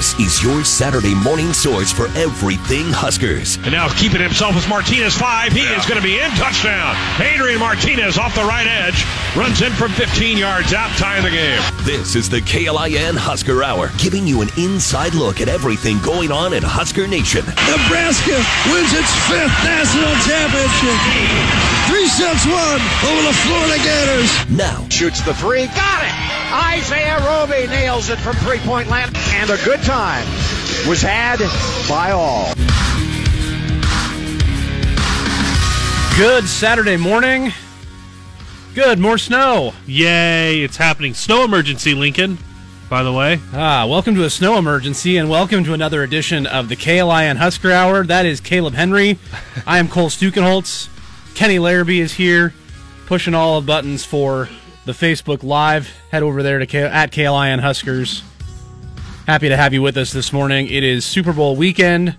[0.00, 3.56] This is your Saturday morning source for everything Huskers.
[3.56, 5.52] And now keeping himself as Martinez five.
[5.52, 6.96] He is going to be in touchdown.
[7.20, 9.04] Adrian Martinez off the right edge.
[9.36, 11.60] Runs in from 15 yards out, tying the game.
[11.84, 16.52] This is the KLIN Husker Hour, giving you an inside look at everything going on
[16.52, 17.40] in Husker Nation.
[17.40, 18.36] Nebraska
[18.68, 20.98] wins its fifth national championship.
[21.88, 24.28] Three sets one over the Florida Gators.
[24.52, 25.72] Now, Shoots the three.
[25.72, 26.12] Got it.
[26.52, 29.16] Isaiah Roby nails it from three point land.
[29.40, 30.28] And a good time
[30.84, 31.40] was had
[31.88, 32.52] by all.
[36.20, 37.54] Good Saturday morning.
[38.74, 39.74] Good, more snow.
[39.86, 41.14] Yay, it's happening.
[41.14, 42.38] Snow emergency, Lincoln,
[42.88, 43.40] by the way.
[43.52, 47.72] Ah, welcome to a snow emergency and welcome to another edition of the KLIN Husker
[47.72, 48.04] Hour.
[48.04, 49.18] That is Caleb Henry.
[49.66, 50.88] I am Cole Stukenholtz.
[51.34, 52.54] Kenny Larrabee is here,
[53.06, 54.48] pushing all the buttons for
[54.84, 55.92] the Facebook Live.
[56.12, 58.22] Head over there to K- at KLIN Huskers.
[59.26, 60.68] Happy to have you with us this morning.
[60.68, 62.16] It is Super Bowl weekend.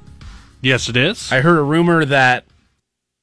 [0.61, 1.31] Yes, it is.
[1.31, 2.45] I heard a rumor that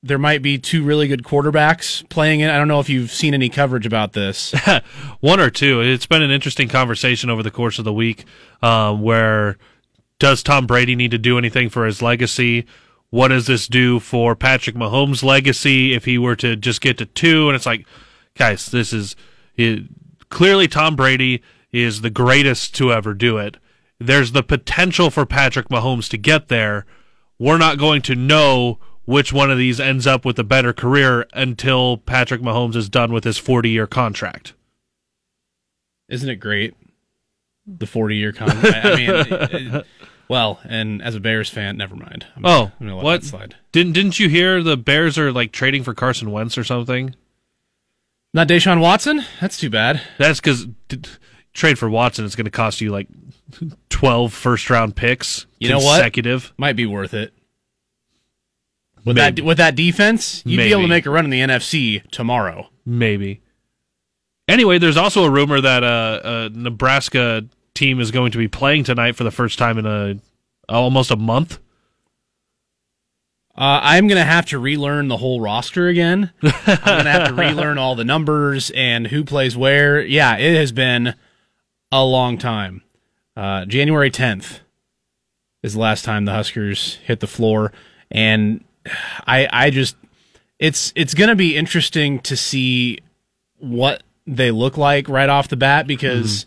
[0.02, 2.50] there might be two really good quarterbacks playing it.
[2.50, 4.54] I don't know if you've seen any coverage about this.
[5.20, 5.80] One or two.
[5.80, 8.24] It's been an interesting conversation over the course of the week
[8.62, 9.58] um, where
[10.18, 12.64] does Tom Brady need to do anything for his legacy?
[13.10, 17.06] What does this do for Patrick Mahomes' legacy if he were to just get to
[17.06, 17.48] two?
[17.48, 17.86] And it's like,
[18.36, 19.16] guys, this is
[19.56, 19.84] it,
[20.28, 23.56] clearly Tom Brady is the greatest to ever do it.
[23.98, 26.86] There's the potential for Patrick Mahomes to get there.
[27.38, 28.78] We're not going to know
[29.08, 33.10] which one of these ends up with a better career until Patrick Mahomes is done
[33.10, 34.52] with his 40 year contract.
[36.10, 36.74] Isn't it great?
[37.66, 38.84] The 40 year contract.
[38.84, 39.86] I mean, it- it-
[40.28, 42.26] well, and as a Bears fan, never mind.
[42.36, 43.20] I'm, Oh, I'm gonna let what?
[43.22, 43.54] that slide.
[43.72, 47.14] Didn't didn't you hear the Bears are like trading for Carson Wentz or something?
[48.34, 49.24] Not Deshaun Watson?
[49.40, 50.02] That's too bad.
[50.18, 50.66] That's because
[51.54, 53.08] trade for Watson is going to cost you like
[53.88, 55.94] 12 first round picks You know what?
[55.96, 56.52] consecutive.
[56.58, 57.32] Might be worth it.
[59.04, 59.40] With Maybe.
[59.40, 62.68] that with that defense, you'd be able to make a run in the NFC tomorrow.
[62.84, 63.40] Maybe.
[64.48, 67.44] Anyway, there's also a rumor that uh, a Nebraska
[67.74, 70.16] team is going to be playing tonight for the first time in a
[70.68, 71.58] almost a month.
[73.56, 76.32] Uh, I'm gonna have to relearn the whole roster again.
[76.42, 80.00] I'm gonna have to relearn all the numbers and who plays where.
[80.00, 81.14] Yeah, it has been
[81.90, 82.82] a long time.
[83.36, 84.60] Uh, January 10th
[85.62, 87.72] is the last time the Huskers hit the floor,
[88.12, 88.64] and
[89.26, 89.96] I I just
[90.58, 92.98] it's it's gonna be interesting to see
[93.58, 96.46] what they look like right off the bat because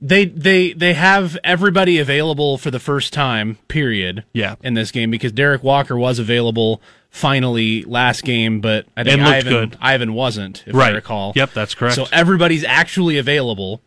[0.00, 4.54] they they they have everybody available for the first time period Yeah.
[4.62, 6.80] in this game because Derek Walker was available
[7.10, 9.78] finally last game but I think Ivan good.
[9.80, 10.94] Ivan wasn't if I Right.
[10.94, 11.96] recall Yep, that's correct.
[11.96, 13.82] so everybody's actually available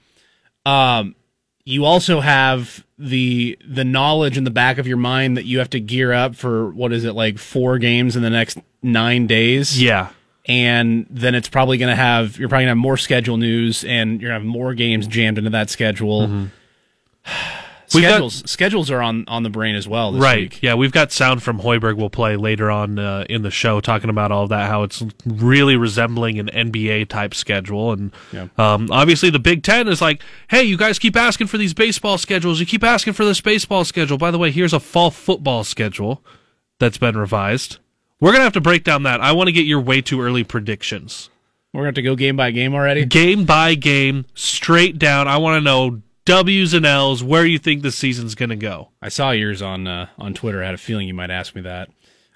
[0.65, 1.15] um
[1.65, 5.69] you also have the the knowledge in the back of your mind that you have
[5.69, 9.81] to gear up for what is it like four games in the next 9 days
[9.81, 10.09] yeah.
[10.45, 13.83] and then it's probably going to have you're probably going to have more schedule news
[13.83, 16.27] and you're going to have more games jammed into that schedule.
[16.27, 16.45] Mm-hmm.
[17.93, 20.39] We've got- schedules schedules are on on the brain as well this right.
[20.41, 20.59] week.
[20.61, 21.97] Yeah, we've got sound from Hoiberg.
[21.97, 25.03] We'll play later on uh, in the show, talking about all of that, how it's
[25.25, 28.47] really resembling an NBA type schedule, and Yeah.
[28.57, 32.17] um, obviously the Big Ten is like, hey, you guys keep asking for these baseball
[32.17, 32.59] schedules.
[32.59, 34.17] You keep asking for this baseball schedule.
[34.17, 36.23] By the way, here's a fall football schedule
[36.79, 37.77] that's been revised.
[38.19, 39.19] We're gonna have to break down that.
[39.21, 41.29] I want to get your way too early predictions,
[41.73, 43.03] We're going to have to go game by game already.
[43.05, 45.27] game by game, straight down.
[45.27, 48.89] I want to know W's and L's where you think the season's gonna go.
[49.01, 50.63] I saw yours on uh, on Twitter.
[50.63, 51.89] I had a feeling you might ask me that.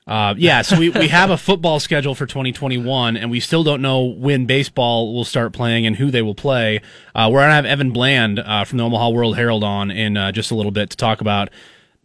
[0.08, 3.82] Uh, yeah, so we, we have a football schedule for 2021, and we still don't
[3.82, 6.82] know when baseball will start playing and who they will play.
[7.14, 10.16] Uh, we're going to have Evan Bland uh, from the Omaha World Herald on in
[10.16, 11.50] uh, just a little bit to talk about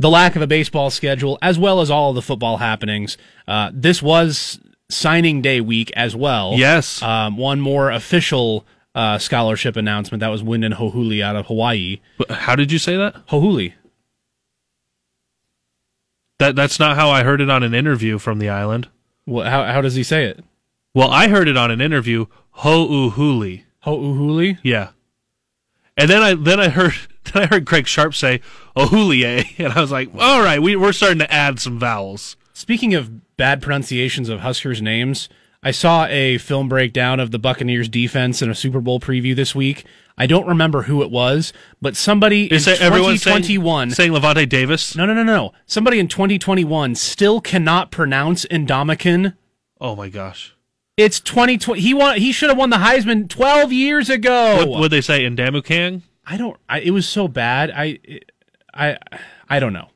[0.01, 3.17] the lack of a baseball schedule as well as all of the football happenings.
[3.47, 4.59] Uh, this was
[4.91, 6.55] signing day week as well.
[6.57, 7.01] Yes.
[7.03, 12.01] Um, one more official uh, scholarship announcement that was Wynden Hohuli out of Hawaii.
[12.29, 13.27] How did you say that?
[13.29, 13.75] Hohuli.
[16.39, 18.89] That that's not how I heard it on an interview from the island.
[19.27, 20.45] Well, how, how does he say it?
[20.95, 22.27] Well, I heard it on an interview.
[22.59, 23.65] Ho'uhuli.
[23.85, 24.59] Ho'uhuli?
[24.63, 24.91] Yeah.
[25.97, 26.95] And then I then I heard
[27.33, 28.41] then I heard Greg Sharpe say
[28.77, 32.37] Ohulie, and I was like, all right, we we're starting to add some vowels.
[32.53, 35.29] Speaking of bad pronunciations of Huskers names,
[35.63, 39.55] I saw a film breakdown of the Buccaneers defense in a Super Bowl preview this
[39.55, 39.85] week.
[40.19, 44.13] I don't remember who it was, but somebody in Is that everyone saying, 2021 saying
[44.13, 44.97] Levante Davis?
[44.97, 45.53] No, no, no, no.
[45.67, 49.37] Somebody in 2021 still cannot pronounce Indomitian.
[49.81, 50.55] Oh my gosh.
[50.97, 51.81] It's 2020.
[51.81, 52.19] He won.
[52.19, 54.67] He should have won the Heisman 12 years ago.
[54.67, 55.23] What would they say?
[55.23, 56.03] Indamukang?
[56.27, 56.59] I don't.
[56.69, 57.73] I, it was so bad.
[57.75, 57.99] I
[58.75, 58.99] I
[59.49, 59.89] I don't know.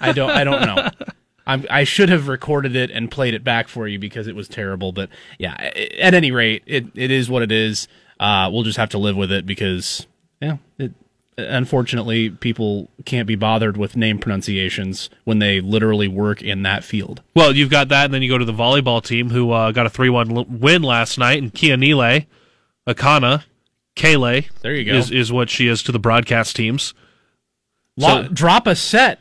[0.00, 0.90] I don't I don't know.
[1.50, 4.48] I'm, I should have recorded it and played it back for you because it was
[4.48, 4.92] terrible.
[4.92, 5.54] But yeah,
[5.98, 7.88] at any rate, it, it is what it is.
[8.20, 10.06] Uh, we'll just have to live with it because
[10.40, 10.92] yeah, it,
[11.36, 17.20] unfortunately people can't be bothered with name pronunciations when they literally work in that field.
[17.34, 19.86] Well, you've got that, and then you go to the volleyball team who uh, got
[19.86, 22.26] a three-one win last night, and Kianile,
[22.86, 23.42] Akana,
[23.96, 24.48] Kaylee.
[24.60, 24.92] There you go.
[24.92, 26.94] Is is what she is to the broadcast teams.
[27.98, 29.20] So, drop a set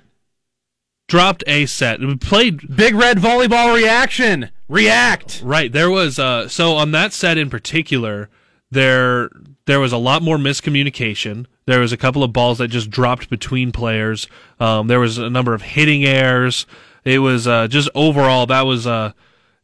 [1.10, 2.00] dropped a set.
[2.00, 4.52] We played Big Red Volleyball Reaction.
[4.70, 5.42] React.
[5.44, 5.72] Right.
[5.72, 8.30] There was uh so on that set in particular,
[8.72, 9.30] there
[9.66, 11.48] there was a lot more miscommunication.
[11.66, 14.28] There was a couple of balls that just dropped between players.
[14.60, 16.66] Um, there was a number of hitting errors.
[17.04, 19.12] It was uh, just overall that was uh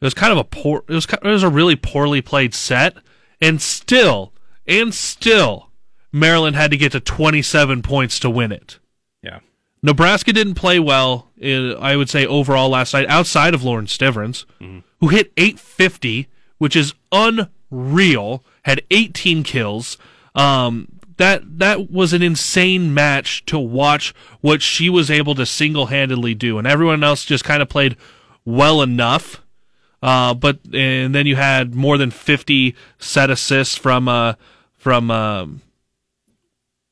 [0.01, 2.97] it was kind of a poor it was it was a really poorly played set
[3.39, 4.33] and still
[4.67, 5.69] and still
[6.11, 8.79] Maryland had to get to 27 points to win it.
[9.85, 14.45] Nebraska didn't play well, uh, I would say, overall last night, outside of Lauren Stivrins,
[14.59, 14.79] mm-hmm.
[14.99, 16.27] who hit 850,
[16.57, 19.97] which is unreal, had 18 kills.
[20.33, 20.87] Um,
[21.17, 26.33] that that was an insane match to watch what she was able to single handedly
[26.33, 27.95] do, and everyone else just kind of played
[28.43, 29.41] well enough.
[30.01, 34.33] Uh, but and then you had more than 50 set assists from uh,
[34.75, 35.61] from um,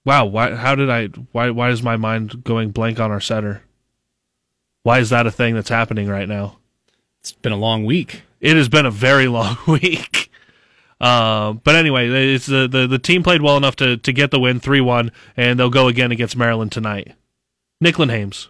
[0.06, 3.64] Wow, why how did I why why is my mind going blank on our setter?
[4.84, 6.58] Why is that a thing that's happening right now?
[7.22, 8.24] It's been a long week.
[8.42, 10.30] It has been a very long week.
[11.00, 14.40] Uh, but anyway, it's the, the the team played well enough to to get the
[14.40, 17.14] win three one, and they'll go again against Maryland tonight.
[17.84, 18.50] Nicklin Hames.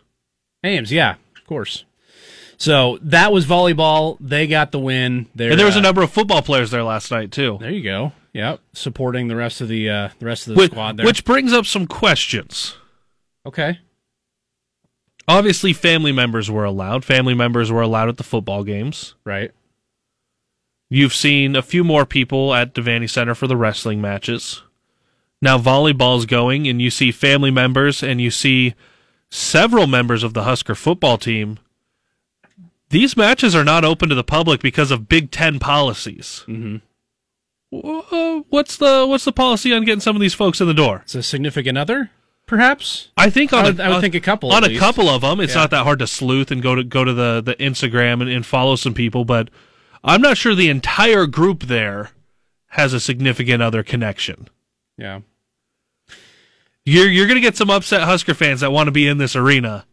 [0.63, 1.85] Hames, yeah, of course.
[2.57, 4.17] So that was volleyball.
[4.19, 5.27] They got the win.
[5.35, 7.57] They're, and there was uh, a number of football players there last night too.
[7.59, 8.13] There you go.
[8.33, 11.05] Yep, supporting the rest of the uh, the rest of the which, squad there.
[11.05, 12.75] Which brings up some questions.
[13.45, 13.79] Okay.
[15.27, 17.05] Obviously, family members were allowed.
[17.05, 19.15] Family members were allowed at the football games.
[19.23, 19.51] Right.
[20.89, 24.63] You've seen a few more people at Devaney Center for the wrestling matches.
[25.41, 28.73] Now volleyball's going, and you see family members, and you see
[29.29, 31.59] several members of the Husker football team.
[32.89, 36.43] These matches are not open to the public because of Big Ten policies.
[36.47, 36.77] Mm-hmm
[38.49, 41.01] what's the what's the policy on getting some of these folks in the door?
[41.03, 42.11] It's a significant other,
[42.45, 43.09] perhaps.
[43.17, 44.79] I think on I would, a, I would uh, think a couple on a least.
[44.79, 45.39] couple of them.
[45.39, 45.61] It's yeah.
[45.61, 48.45] not that hard to sleuth and go to go to the the Instagram and, and
[48.45, 49.49] follow some people, but
[50.03, 52.11] I'm not sure the entire group there
[52.67, 54.49] has a significant other connection.
[54.97, 55.21] Yeah.
[56.85, 59.85] You're you're gonna get some upset Husker fans that want to be in this arena.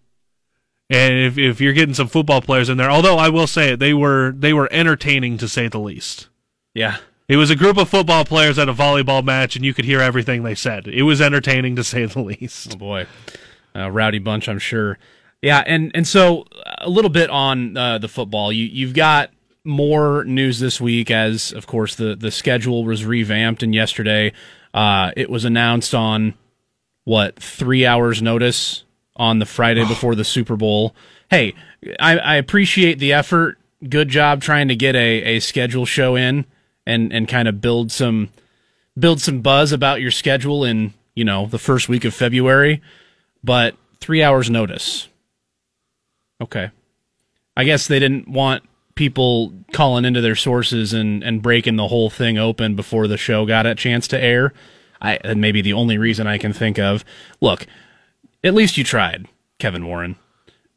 [0.90, 3.78] And if if you're getting some football players in there, although I will say it,
[3.78, 6.28] they were they were entertaining to say the least.
[6.74, 6.98] Yeah.
[7.30, 10.00] It was a group of football players at a volleyball match, and you could hear
[10.00, 10.88] everything they said.
[10.88, 12.72] It was entertaining to say the least.
[12.72, 13.06] Oh boy,
[13.72, 14.98] a rowdy bunch, I'm sure.
[15.40, 16.46] Yeah, and and so
[16.78, 18.50] a little bit on uh, the football.
[18.50, 19.30] You you've got
[19.62, 24.32] more news this week, as of course the the schedule was revamped, and yesterday
[24.74, 26.34] uh, it was announced on
[27.04, 28.82] what three hours notice
[29.14, 30.96] on the Friday before the Super Bowl.
[31.30, 31.54] Hey,
[32.00, 33.56] I, I appreciate the effort.
[33.88, 36.44] Good job trying to get a, a schedule show in
[36.90, 38.30] and and kind of build some
[38.98, 42.82] build some buzz about your schedule in you know the first week of February,
[43.42, 45.08] but three hours notice.
[46.40, 46.70] Okay,
[47.56, 52.10] I guess they didn't want people calling into their sources and and breaking the whole
[52.10, 54.52] thing open before the show got a chance to air.
[55.00, 57.04] I and maybe the only reason I can think of.
[57.40, 57.66] Look,
[58.42, 59.26] at least you tried,
[59.58, 60.16] Kevin Warren.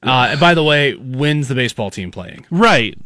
[0.01, 2.46] Uh, by the way, when's the baseball team playing?
[2.51, 2.98] Right.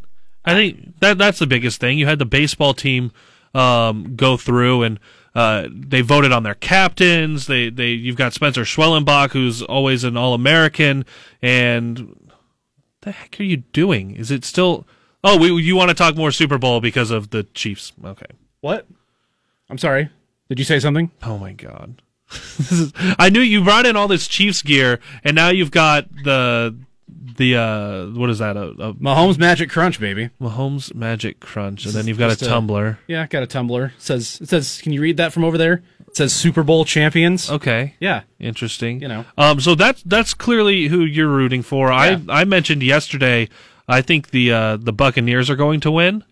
[0.48, 1.98] I think that that's the biggest thing.
[1.98, 3.12] You had the baseball team
[3.54, 5.00] um, go through and
[5.36, 7.48] uh, they voted on their captains.
[7.48, 11.06] They they you've got Spencer Schwellenbach, who's always an All American,
[11.42, 12.40] and what
[13.02, 14.16] the heck are you doing?
[14.16, 14.88] Is it still?
[15.24, 17.92] Oh, we, you want to talk more Super Bowl because of the Chiefs?
[18.04, 18.28] Okay.
[18.62, 18.88] What?
[19.70, 20.10] I'm sorry.
[20.48, 21.12] Did you say something?
[21.24, 22.02] Oh my god.
[22.32, 26.76] is, I knew you brought in all this Chiefs gear, and now you've got the
[27.36, 28.56] the uh, what is that?
[28.56, 30.30] A, a Mahomes Magic Crunch, baby.
[30.40, 33.00] Mahomes Magic Crunch, and then you've got a tumbler.
[33.08, 33.94] Yeah, got a tumbler.
[33.98, 34.82] It says it says.
[34.82, 35.84] Can you read that from over there?
[36.08, 37.50] It says Super Bowl champions.
[37.50, 37.96] Okay.
[38.00, 38.24] Yeah.
[38.40, 39.02] Interesting.
[39.02, 39.26] You know.
[39.38, 39.60] Um.
[39.60, 41.90] So that's that's clearly who you're rooting for.
[41.90, 42.20] Yeah.
[42.30, 43.50] I I mentioned yesterday.
[43.88, 46.24] I think the uh, the Buccaneers are going to win.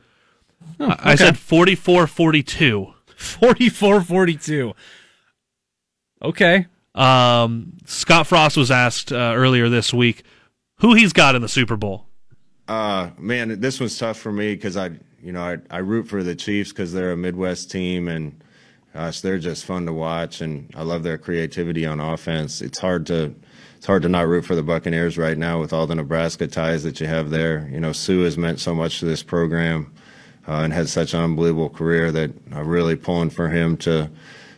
[0.79, 0.95] Oh, okay.
[1.01, 2.93] I said 44-42.
[3.17, 4.73] 44-42.
[6.21, 6.67] Okay.
[6.93, 10.23] Um, Scott Frost was asked uh, earlier this week
[10.79, 12.08] who he's got in the Super Bowl.
[12.67, 14.91] Uh, man, this one's tough for me because I,
[15.22, 18.41] you know, I, I root for the Chiefs because they're a Midwest team, and
[18.94, 22.62] gosh, they're just fun to watch, and I love their creativity on offense.
[22.62, 23.36] It's hard to
[23.77, 26.84] it's hard to not root for the Buccaneers right now with all the Nebraska ties
[26.84, 27.70] that you have there.
[27.72, 29.94] You know, Suh has meant so much to this program
[30.48, 34.10] uh, and had such an unbelievable career that I'm really pulling for him to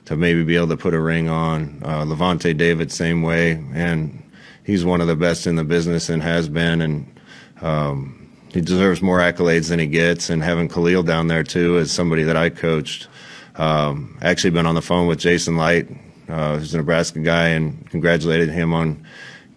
[0.05, 1.81] to maybe be able to put a ring on.
[1.83, 4.23] Uh, Lavonte David, same way, and
[4.67, 7.19] he's one of the best in the business and has been, and
[7.61, 10.29] um, he deserves more accolades than he gets.
[10.29, 13.07] And having Khalil down there too, as somebody that I coached,
[13.55, 15.89] um, actually been on the phone with Jason Licht,
[16.27, 19.03] uh, who's a Nebraska guy, and congratulated him on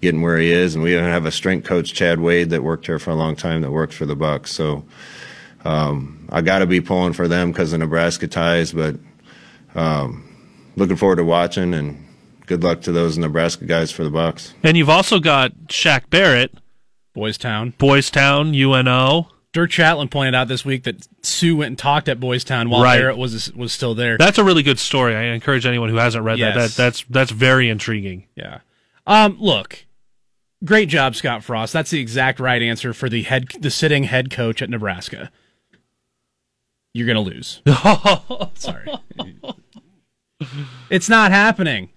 [0.01, 0.77] getting where he is.
[0.77, 3.35] And we even have a strength coach, Chad Wade, that worked here for a long
[3.37, 4.49] time, that works for the Bucs.
[4.49, 4.85] So
[5.65, 8.97] um, I got to be pulling for them because of Nebraska ties, but.
[9.75, 10.27] Um,
[10.77, 12.10] looking forward to watching and
[12.51, 14.55] good luck to those Nebraska guys for the Bucs.
[14.65, 16.53] And you've also got Shaq Barrett,
[17.15, 17.75] Boys Town.
[17.79, 19.29] Boys Town, UNO.
[19.53, 22.83] Dirk Chatelain pointed out this week that Suh went and talked at Boys Town while
[22.83, 22.99] Right.
[22.99, 24.19] Barrett was was still there.
[24.19, 25.15] That's a really good story.
[25.15, 26.55] I encourage anyone who hasn't read that.
[26.57, 28.27] That that's that's very intriguing.
[28.35, 28.61] Yeah.
[29.07, 29.87] Um, look,
[30.65, 31.73] great job, Scott Frost.
[31.73, 35.31] That's the exact right answer for the head, the sitting head coach at Nebraska.
[36.95, 37.63] You're gonna lose.
[38.55, 38.89] Sorry,
[40.91, 41.91] it's not happening.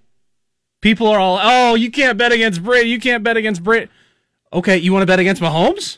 [0.83, 2.89] People are all, oh, you can't bet against Brady.
[2.89, 3.89] You can't bet against Brady.
[4.51, 5.97] Okay, you want to bet against Mahomes?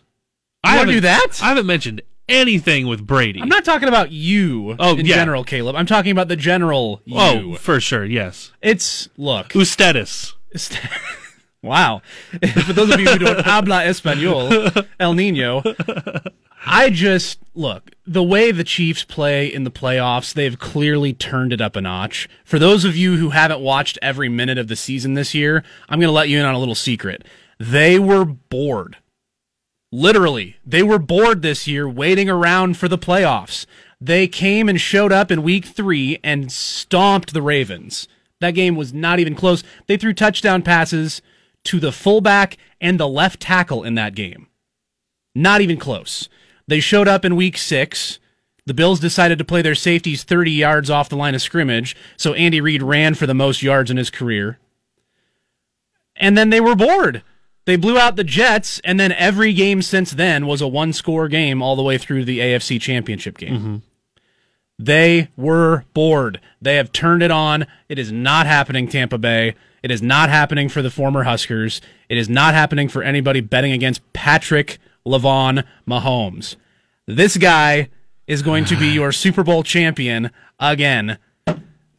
[0.66, 1.40] You want to do that?
[1.42, 3.42] I haven't mentioned anything with Brady.
[3.42, 5.16] I'm not talking about you Oh, in yeah.
[5.16, 5.76] general, Caleb.
[5.76, 7.18] I'm talking about the general you.
[7.20, 8.52] Oh, for sure, yes.
[8.62, 9.50] It's look.
[9.56, 10.34] Ustedes.
[11.62, 12.04] Wow.
[12.64, 15.64] For those of you who don't habla espanol, El Nino,
[16.66, 21.62] I just look, the way the Chiefs play in the playoffs, they've clearly turned it
[21.62, 22.28] up a notch.
[22.44, 26.00] For those of you who haven't watched every minute of the season this year, I'm
[26.00, 27.24] going to let you in on a little secret.
[27.60, 28.98] They were bored.
[29.92, 33.66] Literally, they were bored this year waiting around for the playoffs.
[34.02, 38.08] They came and showed up in week three and stomped the Ravens.
[38.42, 39.64] That game was not even close.
[39.88, 41.22] They threw touchdown passes
[41.66, 44.48] to the fullback and the left tackle in that game.
[45.34, 46.28] Not even close.
[46.68, 48.20] They showed up in week six.
[48.66, 52.34] The Bills decided to play their safeties 30 yards off the line of scrimmage, so
[52.34, 54.58] Andy Reid ran for the most yards in his career.
[56.16, 57.22] And then they were bored.
[57.66, 61.28] They blew out the Jets, and then every game since then was a one score
[61.28, 63.58] game all the way through the AFC Championship game.
[63.58, 63.76] Mm-hmm.
[64.78, 66.42] They were bored.
[66.62, 67.66] They have turned it on.
[67.88, 69.56] It is not happening, Tampa Bay.
[69.82, 71.82] It is not happening for the former Huskers.
[72.10, 76.56] It is not happening for anybody betting against Patrick Lavon Mahomes.
[77.08, 77.90] This guy
[78.28, 81.18] is going to be your Super Bowl champion again.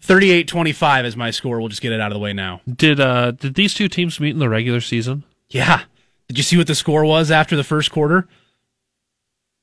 [0.01, 1.59] 38 25 is my score.
[1.59, 2.61] We'll just get it out of the way now.
[2.73, 5.25] Did uh did these two teams meet in the regular season?
[5.49, 5.83] Yeah.
[6.29, 8.29] Did you see what the score was after the first quarter?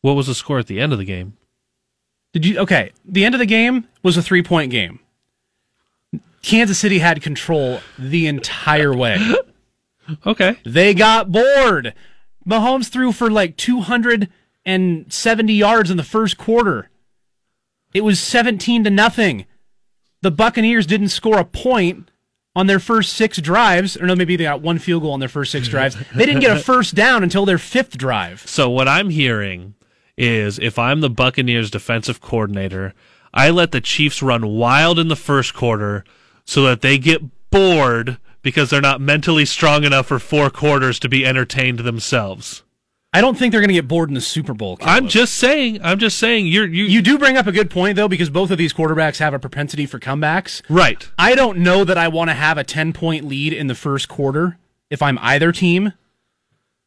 [0.02, 1.38] What was the score at the end of the game?
[2.34, 2.60] Did you?
[2.60, 2.92] Okay.
[3.06, 5.00] The end of the game was a three point game.
[6.42, 9.18] Kansas City had control the entire way.
[10.26, 10.58] Okay.
[10.66, 11.94] They got bored.
[12.48, 16.90] Mahomes threw for like 270 yards in the first quarter.
[17.94, 19.46] It was 17 to nothing.
[20.22, 22.10] The Buccaneers didn't score a point
[22.56, 25.30] on their first six drives, or no, maybe they got one field goal on their
[25.30, 25.96] first six drives.
[26.16, 28.48] They didn't get a first down until their fifth drive.
[28.48, 29.76] So what I'm hearing
[30.18, 32.94] is if I'm the Buccaneers defensive coordinator,
[33.34, 36.04] I let the Chiefs run wild in the first quarter
[36.46, 41.10] so that they get bored because they're not mentally strong enough for four quarters to
[41.10, 42.62] be entertained themselves.
[43.16, 44.78] I don't think they're going to get bored in the Super Bowl.
[44.82, 47.96] I'm just saying, I'm just saying you're you, You do bring up a good point
[47.96, 50.62] though, because both of these quarterbacks have a propensity for comebacks.
[50.68, 51.10] right.
[51.18, 54.10] I don't know that I want to have a 10 point lead in the first
[54.10, 54.58] quarter
[54.90, 55.94] if I'm either team.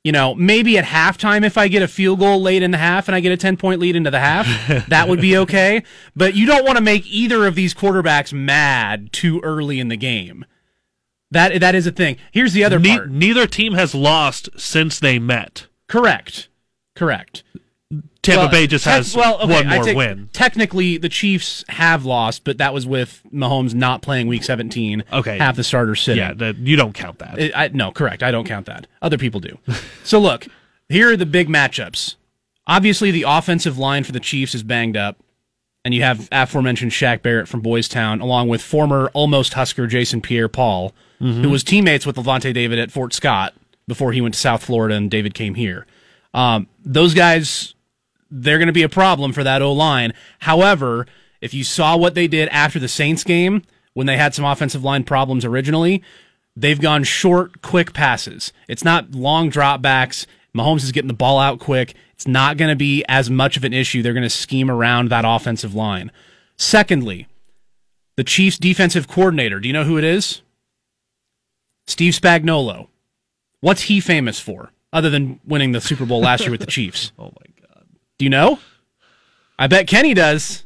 [0.02, 3.08] You know, maybe at halftime if I get a field goal late in the half
[3.08, 4.46] and I get a 10 point lead into the half,
[4.88, 5.84] that would be okay.
[6.16, 9.96] But you don't want to make either of these quarterbacks mad too early in the
[9.96, 10.44] game.
[11.36, 12.16] That that is a thing.
[12.32, 13.10] Here's the other Ne- part.
[13.10, 15.66] neither team has lost since they met.
[15.88, 16.48] Correct.
[16.94, 17.42] Correct.
[18.22, 20.28] Tampa Well, Bay just tec- has well, okay, one more take- win.
[20.32, 25.04] Technically, the Chiefs have lost, but that was with Mahomes not playing Week 17.
[25.12, 25.38] Okay.
[25.38, 26.22] half the starters sitting.
[26.24, 27.38] Yeah, that, you don't count that.
[27.38, 28.24] I, I- no, correct.
[28.24, 28.88] I don't count that.
[29.00, 29.58] Other people do.
[30.02, 30.48] so look,
[30.88, 32.16] here are the big matchups.
[32.66, 35.18] Obviously, the offensive line for the Chiefs is banged up,
[35.84, 40.20] and you have aforementioned Shaq Barrett from Boys Town, along with former almost Husker Jason
[40.20, 43.54] Pierre-Paul, who was teammates with Lavonte David at Fort Scott
[43.88, 45.86] before he went to South Florida and David came here.
[46.34, 47.74] Um, those guys
[48.30, 50.12] they're going to be a problem for that O line.
[50.40, 51.06] However,
[51.40, 53.62] if you saw what they did after the Saints game
[53.94, 56.02] when they had some offensive line problems originally,
[56.56, 58.52] they've gone short, quick passes.
[58.68, 60.26] It's not long dropbacks.
[60.54, 61.94] Mahomes is getting the ball out quick.
[62.14, 64.02] It's not going to be as much of an issue.
[64.02, 66.10] They're going to scheme around that offensive line.
[66.56, 67.26] Secondly,
[68.16, 69.60] the Chiefs defensive coordinator.
[69.60, 70.40] Do you know who it is?
[71.86, 72.88] Steve Spagnuolo.
[73.60, 77.12] What's he famous for, other than winning the Super Bowl last year with the Chiefs?
[77.18, 77.84] Oh my god.
[78.18, 78.58] Do you know?
[79.58, 80.64] I bet Kenny does.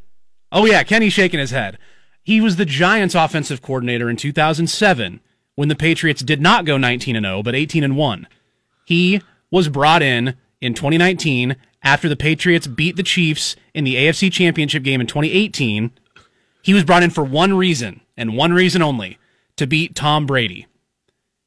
[0.52, 1.78] Oh yeah, Kenny's shaking his head.
[2.22, 5.20] He was the Giants offensive coordinator in 2007
[5.54, 8.28] when the Patriots did not go 19 and 0 but 18 and 1.
[8.84, 14.32] He was brought in in 2019 after the Patriots beat the Chiefs in the AFC
[14.32, 15.92] Championship game in 2018.
[16.62, 19.18] He was brought in for one reason and one reason only,
[19.56, 20.66] to beat Tom Brady.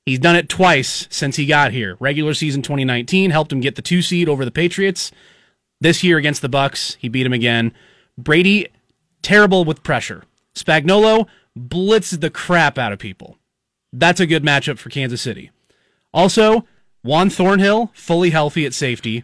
[0.05, 1.95] He's done it twice since he got here.
[1.99, 5.11] Regular season 2019 helped him get the 2 seed over the Patriots.
[5.79, 7.73] This year against the Bucs, he beat him again.
[8.17, 8.67] Brady
[9.21, 10.23] terrible with pressure.
[10.55, 13.37] Spagnuolo blitzed the crap out of people.
[13.91, 15.51] That's a good matchup for Kansas City.
[16.13, 16.65] Also,
[17.03, 19.23] Juan Thornhill, fully healthy at safety.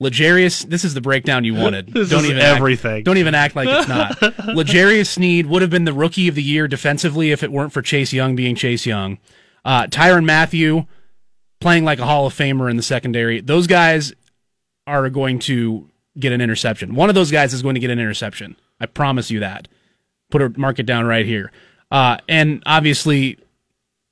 [0.00, 1.86] L'Jarius, this is the breakdown you wanted.
[1.94, 2.98] This is everything.
[2.98, 4.20] Act, don't even act like it's not.
[4.48, 7.82] L'Jarius Sneed would have been the rookie of the year defensively if it weren't for
[7.82, 9.18] Chase Young being Chase Young.
[9.64, 10.86] Uh, Tyrann Mathieu
[11.60, 13.40] playing like a Hall of Famer in the secondary.
[13.40, 14.12] Those guys
[14.86, 15.88] are going to
[16.18, 16.94] get an interception.
[16.94, 18.56] One of those guys is going to get an interception.
[18.80, 19.68] I promise you that.
[20.30, 21.52] Put a mark it down right here.
[21.90, 23.38] Uh, and obviously,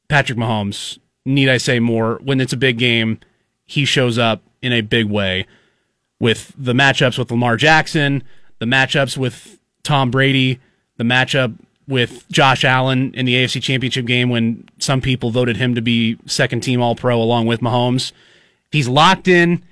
[0.08, 0.98] Patrick Mahomes.
[1.26, 2.18] Need I say more?
[2.22, 3.20] When it's a big game,
[3.66, 5.46] he shows up in a big way
[6.18, 8.22] with the matchups with Lamar Jackson,
[8.58, 10.60] the matchups with Tom Brady,
[10.96, 11.56] the matchup
[11.90, 16.16] with Josh Allen in the AFC Championship game when some people voted him to be
[16.24, 18.12] second team All Pro along with Mahomes.
[18.70, 19.64] He's locked in.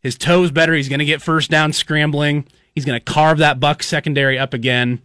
[0.00, 0.74] His toes better.
[0.74, 2.46] He's going to get first down scrambling.
[2.74, 5.00] He's going to carve that Buck secondary up again.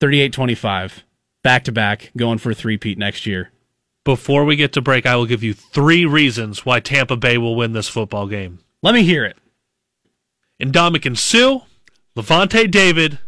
[0.00, 1.04] 38 25.
[1.44, 3.50] Back to back, going for a three-peat next year.
[4.04, 7.54] Before we get to break, I will give you three reasons why Tampa Bay will
[7.54, 8.58] win this football game.
[8.82, 9.36] Let me hear it.
[10.60, 11.60] Ndamukong Suh,
[12.16, 13.18] Lavonte David,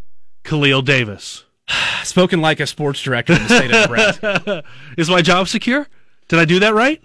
[0.43, 1.45] Khalil Davis.
[2.03, 4.63] Spoken like a sports director in the state of Nebraska.
[4.97, 5.87] Is my job secure?
[6.27, 7.01] Did I do that right?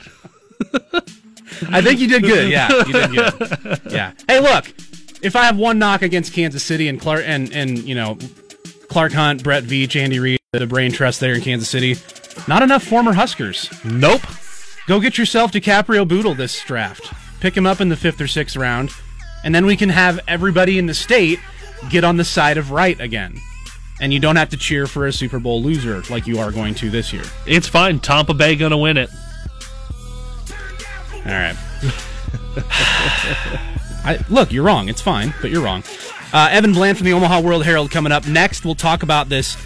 [1.70, 2.50] I think you did good.
[2.50, 3.80] Yeah, you did good.
[3.90, 4.12] Yeah.
[4.26, 4.72] Hey, look,
[5.22, 8.16] if I have one knock against Kansas City and Clark and and you know
[8.88, 11.96] Clark Hunt, Brett Veach, Andy Reid, the brain trust there in Kansas City,
[12.48, 13.70] not enough former Huskers.
[13.84, 14.22] Nope.
[14.86, 17.12] Go get yourself DiCaprio Bootle this draft.
[17.40, 18.90] Pick him up in the fifth or sixth round,
[19.44, 21.38] and then we can have everybody in the state
[21.90, 23.40] get on the side of right again.
[24.00, 26.74] And you don't have to cheer for a Super Bowl loser like you are going
[26.76, 27.22] to this year.
[27.46, 28.00] It's fine.
[28.00, 29.10] Tampa Bay gonna win it.
[31.24, 31.56] All right.
[34.04, 34.88] I, look, you're wrong.
[34.88, 35.84] It's fine, but you're wrong.
[36.32, 38.64] Uh, Evan Bland from the Omaha World Herald coming up next.
[38.64, 39.56] We'll talk about this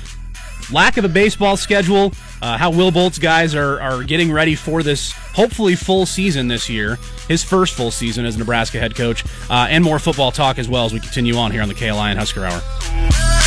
[0.71, 2.13] lack of a baseball schedule,
[2.43, 6.69] uh, how Will Bolt's guys are, are getting ready for this hopefully full season this
[6.69, 10.69] year, his first full season as Nebraska head coach, uh, and more football talk as
[10.69, 13.46] well as we continue on here on the KLIN Husker Hour.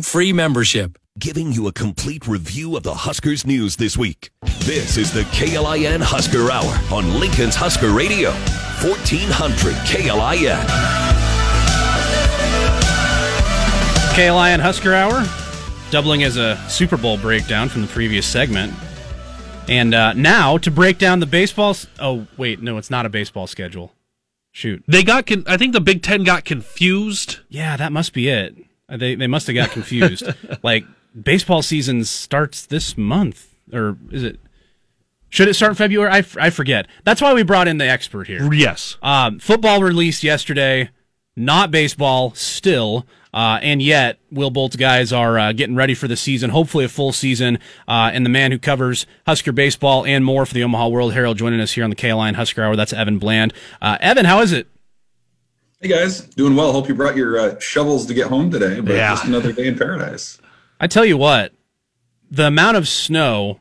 [0.00, 4.30] Free membership, giving you a complete review of the Huskers news this week.
[4.60, 10.64] This is the KLIN Husker Hour on Lincoln's Husker Radio, 1400 KLIN.
[14.14, 15.26] KLIN Husker Hour,
[15.90, 18.72] doubling as a Super Bowl breakdown from the previous segment.
[19.68, 21.70] And uh, now to break down the baseball.
[21.70, 23.92] S- oh, wait, no, it's not a baseball schedule.
[24.52, 24.84] Shoot.
[24.88, 25.26] They got.
[25.26, 27.40] Con- I think the Big Ten got confused.
[27.48, 28.54] Yeah, that must be it.
[28.92, 30.24] Uh, They they must have got confused.
[30.62, 30.84] like
[31.20, 34.38] baseball season starts this month, or is it?
[35.30, 36.10] Should it start in February?
[36.10, 36.86] I, f- I forget.
[37.04, 38.52] That's why we brought in the expert here.
[38.52, 38.98] Yes.
[39.02, 40.90] Um, football released yesterday,
[41.36, 43.06] not baseball still.
[43.34, 46.88] Uh, and yet, Will Bolt's guys are uh, getting ready for the season, hopefully a
[46.90, 47.58] full season.
[47.88, 51.38] Uh, and the man who covers Husker baseball and more for the Omaha World Herald
[51.38, 52.76] joining us here on the KLIN Husker Hour.
[52.76, 53.54] That's Evan Bland.
[53.80, 54.66] Uh, Evan, how is it?
[55.82, 56.70] Hey guys, doing well.
[56.70, 59.14] Hope you brought your uh, shovels to get home today, but Yeah.
[59.14, 60.38] just another day in paradise.
[60.78, 61.54] I tell you what,
[62.30, 63.58] the amount of snow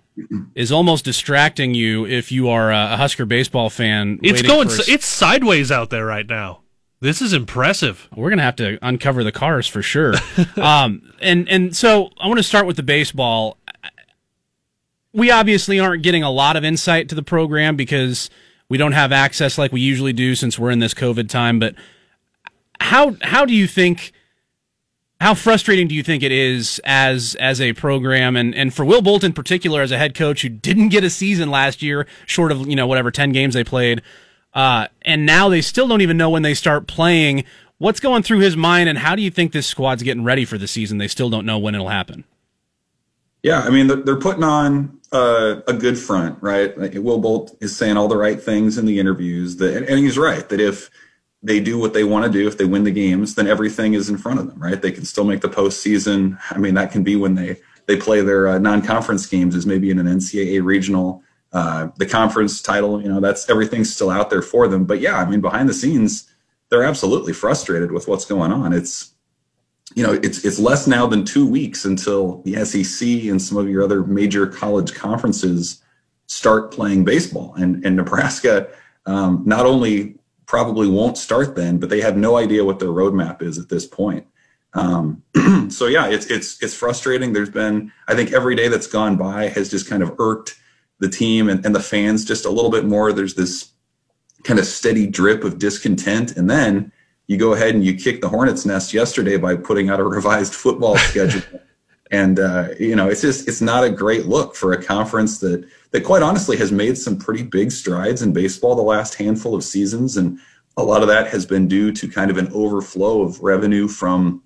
[0.54, 4.20] is almost distracting you if you are a Husker baseball fan.
[4.22, 4.70] It's going.
[4.70, 6.60] for It's sideways out there right now.
[7.00, 8.08] This is impressive.
[8.16, 10.14] We're gonna have to uncover the cars for sure.
[10.58, 13.58] um, and and so I want to start with the baseball.
[15.12, 18.30] We obviously aren't getting a lot of insight to the program because
[18.70, 21.58] we don't have access like we usually do since we're in this COVID time.
[21.58, 21.74] But
[22.82, 24.12] how how do you think?
[25.20, 29.04] How frustrating do you think it is as as a program and, and for Will
[29.04, 32.52] Bolt in particular as a head coach who didn't get a season last year, short
[32.52, 34.02] of you know whatever ten games they played,
[34.54, 37.44] uh, and now they still don't even know when they start playing.
[37.78, 40.58] What's going through his mind, and how do you think this squad's getting ready for
[40.58, 40.98] the season?
[40.98, 42.26] They still don't know when it'll happen.
[43.44, 46.76] Yeah, I mean they're, putting on uh, a good front, right?
[46.96, 50.48] Will Bolt is saying all the right things in the interviews, that, and he's right
[50.50, 50.90] that if
[51.44, 54.10] they do what they want to do, if they win the games, then everything is
[54.10, 54.82] in front of them, right?
[54.82, 56.38] They can still make the postseason.
[56.52, 59.90] I mean, that can be when they they play their uh, non-conference games, is maybe
[59.90, 63.02] in an NCAA regional, uh, the conference title.
[63.02, 64.86] You know, that's everything's still out there for them.
[64.86, 66.30] But yeah, I mean, behind the scenes,
[66.70, 68.72] they're absolutely frustrated with what's going on.
[68.72, 69.14] It's
[69.96, 73.68] you know, it's it's less now than two weeks until the SEC and some of
[73.68, 75.82] your other major college conferences
[76.28, 78.70] start playing baseball, and and Nebraska
[79.06, 80.16] um, not only
[80.52, 83.88] probably won't start then, but they have no idea what their roadmap is at this
[83.88, 84.28] point.
[84.74, 85.24] Um,
[85.70, 87.32] so yeah, it's it's it's frustrating.
[87.32, 90.60] There's been I think every day that's gone by has just kind of irked
[91.00, 93.14] the team and, and the fans just a little bit more.
[93.14, 93.72] There's this
[94.44, 96.92] kind of steady drip of discontent, and then
[97.28, 100.54] you go ahead and you kick the hornet's nest yesterday by putting out a revised
[100.54, 101.62] football schedule.
[102.12, 105.66] and uh, you know, it's just it's not a great look for a conference that
[105.92, 109.64] that quite honestly has made some pretty big strides in baseball the last handful of
[109.64, 110.40] seasons, and
[110.78, 114.42] a lot of that has been due to kind of an overflow of revenue from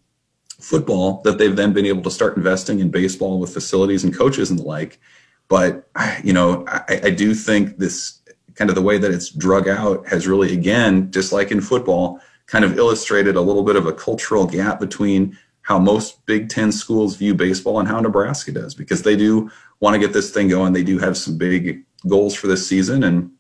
[0.60, 4.50] football that they've then been able to start investing in baseball with facilities and coaches
[4.50, 5.00] and the like.
[5.48, 5.88] But
[6.24, 8.22] you know, I, I do think this
[8.56, 12.20] kind of the way that it's drug out has really, again, just like in football,
[12.48, 16.72] kind of illustrated a little bit of a cultural gap between how most Big Ten
[16.72, 20.48] schools view baseball and how Nebraska does, because they do want to get this thing
[20.48, 20.74] going.
[20.74, 23.04] They do have some big goals for this season.
[23.04, 23.32] And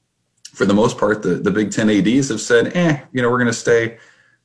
[0.54, 3.38] for the most part, the, the Big Ten ADs have said, eh, you know, we're
[3.38, 3.98] going to stay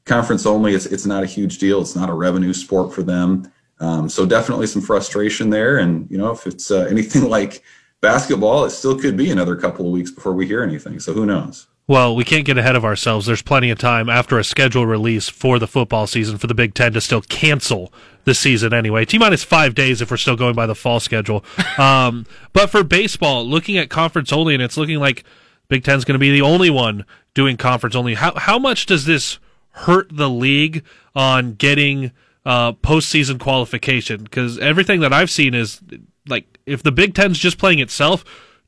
[0.04, 0.74] conference only.
[0.74, 1.80] It's, it's not a huge deal.
[1.80, 3.50] It's not a revenue sport for them.
[3.80, 5.78] Um, so definitely some frustration there.
[5.78, 7.62] And, you know, if it's uh, anything like
[8.00, 11.00] basketball, it still could be another couple of weeks before we hear anything.
[11.00, 11.66] So who knows?
[11.90, 13.26] Well, we can't get ahead of ourselves.
[13.26, 16.72] There's plenty of time after a schedule release for the football season for the Big
[16.72, 19.04] Ten to still cancel the season anyway.
[19.04, 21.44] T minus five days if we're still going by the fall schedule.
[21.78, 25.24] Um, but for baseball, looking at conference only, and it's looking like
[25.66, 28.14] Big Ten's going to be the only one doing conference only.
[28.14, 30.84] How how much does this hurt the league
[31.16, 32.12] on getting
[32.44, 35.80] uh, postseason qualification because everything that I've seen is
[36.28, 38.24] like if the Big Ten's just playing itself,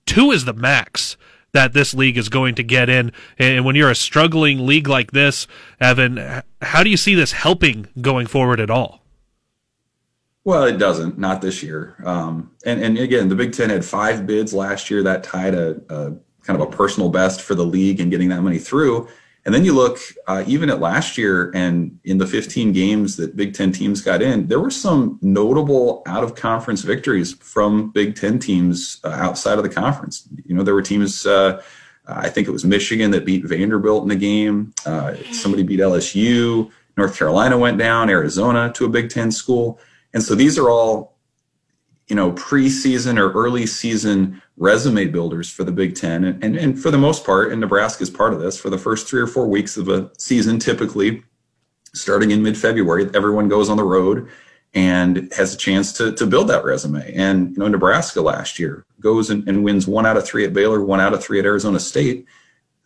[0.06, 1.16] two is the max
[1.52, 3.12] that this league is going to get in.
[3.38, 5.46] And when you're a struggling league like this,
[5.80, 9.02] Evan, how do you see this helping going forward at all?
[10.44, 11.96] Well, it doesn't, not this year.
[12.04, 15.80] Um, and, and again, the Big Ten had five bids last year that tied a,
[15.88, 16.12] a
[16.42, 19.08] kind of a personal best for the league and getting that money through.
[19.44, 23.35] And then you look uh, even at last year and in the 15 games that
[23.37, 28.14] Big Ten teams got in, there were some notable out of conference victories from Big
[28.14, 30.28] Ten teams uh, outside of the conference.
[30.44, 31.61] You know, there were teams, uh,
[32.07, 34.74] I think it was Michigan that beat Vanderbilt in the game.
[34.87, 36.70] Uh, somebody beat LSU.
[36.96, 39.81] North Carolina went down, Arizona to a Big Ten school.
[40.14, 41.12] And so these are all
[42.08, 46.24] you know, preseason or early season resume builders for the Big Ten.
[46.24, 48.78] And, and, and for the most part, and Nebraska is part of this, for the
[48.78, 51.22] first three or four weeks of a season, typically
[51.94, 54.28] starting in mid February, everyone goes on the road
[54.74, 57.12] and has a chance to, to build that resume.
[57.14, 60.54] And, you know, Nebraska last year goes and, and wins one out of three at
[60.54, 62.26] Baylor, one out of three at Arizona State.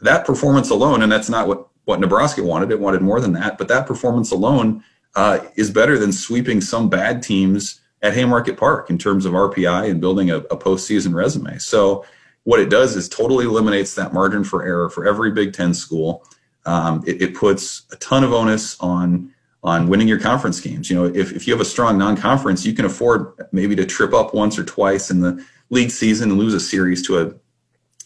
[0.01, 3.57] That performance alone, and that's not what, what Nebraska wanted, it wanted more than that,
[3.57, 4.83] but that performance alone
[5.15, 9.91] uh, is better than sweeping some bad teams at Haymarket Park in terms of RPI
[9.91, 11.59] and building a, a postseason resume.
[11.59, 12.05] So
[12.45, 16.25] what it does is totally eliminates that margin for error for every Big Ten school.
[16.65, 20.89] Um, it, it, puts a ton of onus on on winning your conference games.
[20.89, 24.15] You know, if, if you have a strong non-conference, you can afford maybe to trip
[24.15, 27.35] up once or twice in the league season and lose a series to a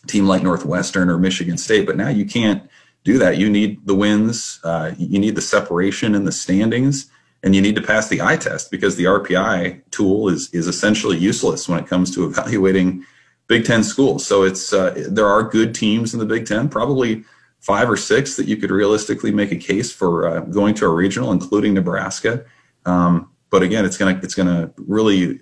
[0.07, 1.87] team like Northwestern or Michigan State.
[1.87, 2.69] But now you can't
[3.05, 3.37] do that.
[3.37, 4.61] You need the wins.
[4.65, 7.11] Uh, you need the separation in the standings
[7.43, 11.17] and you need to pass the eye test because the RPI tool is is essentially
[11.17, 13.05] useless when it comes to evaluating
[13.47, 14.27] Big Ten schools.
[14.27, 17.25] So it's uh, there are good teams in the Big Ten, probably
[17.61, 20.89] five or six that you could realistically make a case for uh, going to a
[20.89, 22.45] regional, including Nebraska.
[22.87, 25.41] Um, but again, it's gonna it's gonna really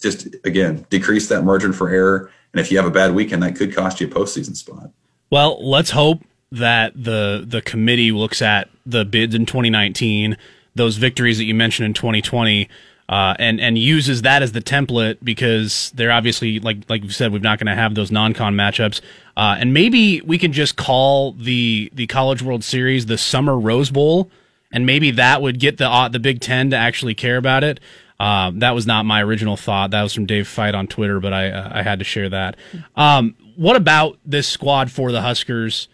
[0.00, 2.30] just again decrease that margin for error.
[2.52, 4.90] And if you have a bad weekend, that could cost you a postseason spot.
[5.30, 10.36] Well, let's hope that the the committee looks at the bids in 2019
[10.76, 12.68] those victories that you mentioned in 2020
[13.08, 17.32] uh, and and uses that as the template because they're obviously like like you said
[17.32, 19.00] we're not going to have those non-con matchups
[19.36, 23.90] uh, and maybe we can just call the the College World Series the Summer Rose
[23.90, 24.30] Bowl
[24.72, 27.80] and maybe that would get the uh, the Big Ten to actually care about it.
[28.18, 29.90] Uh, that was not my original thought.
[29.90, 32.56] That was from Dave Fight on Twitter, but I uh, I had to share that.
[32.94, 35.88] Um, what about this squad for the Huskers?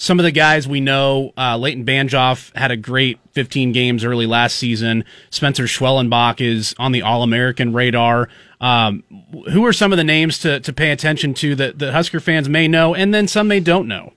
[0.00, 4.24] Some of the guys we know, uh, Leighton Banjoff had a great 15 games early
[4.24, 5.04] last season.
[5.28, 8.30] Spencer Schwellenbach is on the All American radar.
[8.62, 9.04] Um,
[9.52, 12.48] who are some of the names to, to pay attention to that the Husker fans
[12.48, 14.14] may know, and then some they don't know?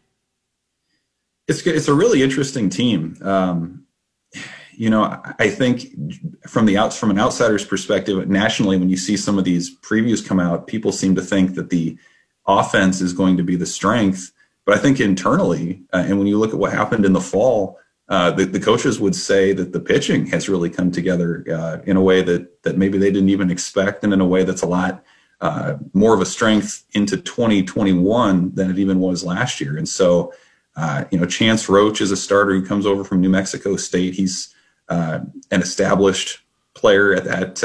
[1.49, 3.17] It's it's a really interesting team.
[3.21, 3.85] Um,
[4.71, 5.87] you know, I think
[6.47, 10.25] from the outs from an outsider's perspective, nationally, when you see some of these previews
[10.25, 11.97] come out, people seem to think that the
[12.47, 14.32] offense is going to be the strength.
[14.65, 17.79] But I think internally, uh, and when you look at what happened in the fall,
[18.09, 21.95] uh, the, the, coaches would say that the pitching has really come together uh, in
[21.95, 24.67] a way that that maybe they didn't even expect, and in a way that's a
[24.67, 25.03] lot
[25.41, 29.77] uh, more of a strength into 2021 than it even was last year.
[29.77, 30.33] And so,
[30.75, 34.13] uh, you know, Chance Roach is a starter who comes over from New Mexico State.
[34.13, 34.53] He's
[34.89, 35.19] uh,
[35.51, 36.39] an established
[36.73, 37.63] player at that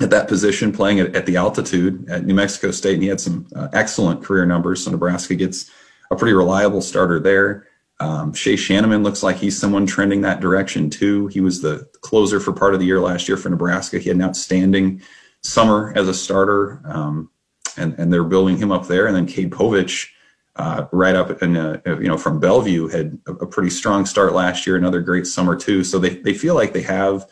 [0.00, 3.20] at that position, playing at, at, the altitude at New Mexico State, and he had
[3.20, 4.84] some excellent career numbers.
[4.84, 5.70] So Nebraska gets
[6.10, 7.66] a pretty reliable starter there.
[8.00, 11.26] Um, Shay Schanaman looks like he's someone trending that direction too.
[11.28, 13.98] He was the closer for part of the year last year for Nebraska.
[13.98, 15.02] He had an outstanding
[15.42, 17.30] summer as a starter, um,
[17.76, 19.06] and and they're building him up there.
[19.06, 20.08] And then Cade Povich,
[20.56, 24.32] uh, right up in uh, you know from Bellevue, had a, a, pretty strong start
[24.32, 24.76] last year.
[24.76, 25.84] Another great summer too.
[25.84, 27.28] So they they feel like they have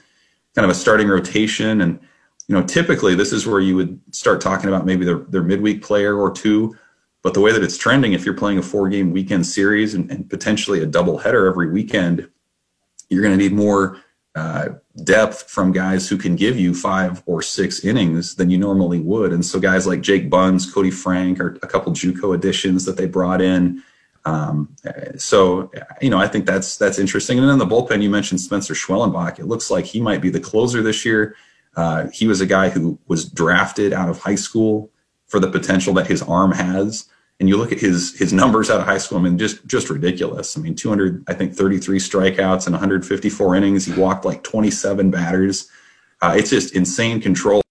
[0.54, 1.80] kind of a starting rotation.
[1.80, 1.98] And
[2.46, 5.82] you know typically this is where you would start talking about maybe their their midweek
[5.82, 6.76] player or two
[7.22, 10.10] but the way that it's trending, if you're playing a four game weekend series and,
[10.10, 12.28] and potentially a double header every weekend,
[13.08, 13.98] you're going to need more
[14.34, 14.68] uh,
[15.02, 19.32] depth from guys who can give you five or six innings than you normally would.
[19.32, 23.06] And so guys like Jake Buns, Koty Frank, are a couple JUCO additions that they
[23.06, 23.82] brought in.
[24.24, 24.76] Um,
[25.16, 27.38] so you know, I think that's that's interesting.
[27.38, 29.38] And then the bullpen, you mentioned Spencer Schwellenbach.
[29.38, 31.34] It looks like he might be the closer this year.
[31.76, 34.90] Uh, he was a guy who was drafted out of high school
[35.28, 37.06] for the potential that his arm has.
[37.40, 39.18] And you look at his his numbers out of high school.
[39.18, 40.58] I mean, just just ridiculous.
[40.58, 43.84] I mean, 200, I think 33 strikeouts and 154 innings.
[43.86, 45.70] He walked like 27 batters.
[46.20, 47.62] Uh, it's just insane control.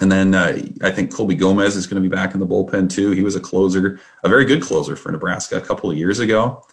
[0.00, 2.90] And then uh, I think Colby Gomes is going to be back in the bullpen
[2.90, 3.12] too.
[3.12, 6.64] He was a closer, a very good closer for Nebraska a couple of years ago.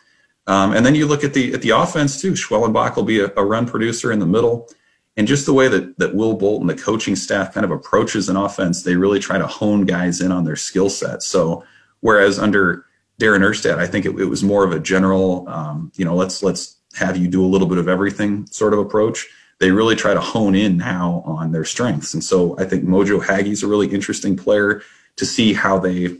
[0.47, 2.31] Um, and then you look at the at the offense too.
[2.31, 4.69] Schwellenbach will be a, a run producer in the middle
[5.17, 8.37] and just the way that that Will Bolton, the coaching staff, kind of approaches an
[8.37, 11.23] offense, they really try to hone guys in on their skill set.
[11.23, 11.65] So
[12.01, 12.85] whereas under
[13.19, 16.43] Darren Erstad, I think it, it was more of a general, um, you know, let's
[16.43, 19.27] let's have you do a little bit of everything sort of approach.
[19.59, 23.25] They really try to hone in now on their strengths, and so I think Mojo
[23.25, 24.83] Hagge's a really interesting player
[25.15, 26.17] to see how they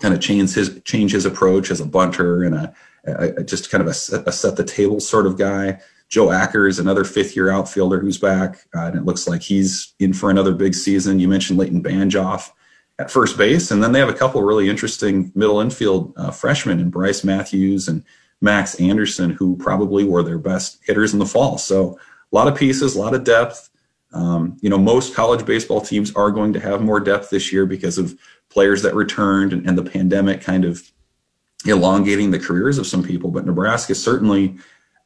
[0.00, 3.80] kind of change his change his approach as a bunter and a, a just kind
[3.80, 5.80] of a, a set the table sort of guy.
[6.08, 10.12] Joe Ackers, another fifth year outfielder who's back, uh, and it looks like he's in
[10.12, 11.20] for another big season.
[11.20, 12.50] You mentioned Leighton Banjoff
[12.98, 16.80] at first base, and then they have a couple really interesting middle infield uh, freshmen
[16.80, 18.04] in Brice Matthews and
[18.40, 21.58] Max Anderson, who probably were their best hitters in the fall.
[21.58, 21.98] So
[22.32, 23.68] a lot of pieces, a lot of depth.
[24.12, 27.66] Um, you know, most college baseball teams are going to have more depth this year
[27.66, 28.18] because of
[28.48, 30.90] players that returned and, and the pandemic kind of
[31.66, 33.30] elongating the careers of some people.
[33.30, 34.56] But Nebraska certainly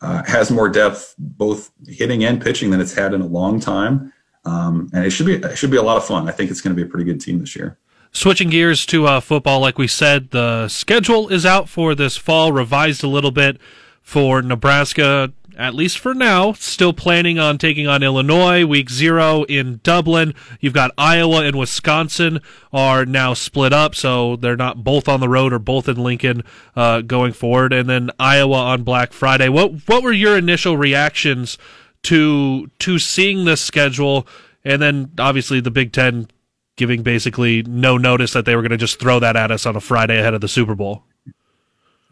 [0.03, 4.13] uh, has more depth, both hitting and pitching, than it's had in a long time.
[4.45, 6.29] Um, and it should be it should be a lot of fun.
[6.29, 7.79] I think it's going to be a pretty good team this year.
[8.11, 12.53] Switching gears to uh, football, like we said, the schedule is out for this fall,
[12.53, 13.59] revised a little bit
[14.03, 19.81] for Nebraska at least for now, still planning on taking on Illinois week zero in
[19.83, 20.35] Dublin.
[20.61, 22.41] You've got Iowa and Wisconsin
[22.73, 26.43] are now split up, so they're not both on the road or both in Lincoln
[26.77, 27.73] uh, going forward.
[27.73, 29.49] And then Iowa on Black Friday.
[29.49, 31.59] What what were your initial reactions
[32.05, 34.27] to to seeing this schedule?
[34.65, 36.29] And then obviously the Big Ten
[36.77, 39.77] giving basically no notice that they were going to just throw that at us on
[39.77, 41.05] a Friday ahead of the Super Bowl.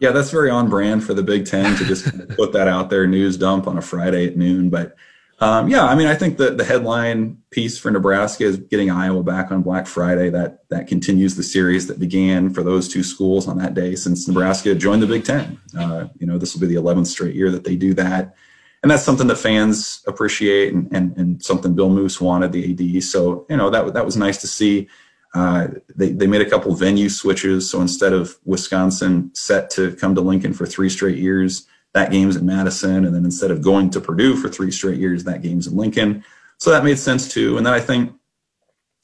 [0.01, 3.07] Yeah, that's very on brand for the Big Ten to just put that out there,
[3.07, 4.71] news dump on a Friday at noon.
[4.71, 4.97] But
[5.41, 9.23] um, yeah, I mean, I think the the headline piece for Nebraska is getting Iowa
[9.23, 10.29] back on Black Friday.
[10.29, 14.27] That that continues the series that began for those two schools on that day since
[14.27, 15.59] Nebraska joined the Big Ten.
[15.79, 18.35] Uh, you know, this will be the 11th straight year that they do that,
[18.83, 23.03] and that's something that fans appreciate and and, and something Bill Moos wanted the AD.
[23.03, 24.89] So you know that that was nice to see.
[25.33, 27.71] Uh, they, they made a couple venue switches.
[27.71, 32.37] So instead of Wisconsin set to come to Lincoln for three straight years, that game's
[32.37, 33.05] in Madison.
[33.05, 36.25] And then instead of going to Purdue for three straight years, that game's in Lincoln.
[36.59, 37.57] So that made sense too.
[37.57, 38.12] And then I think,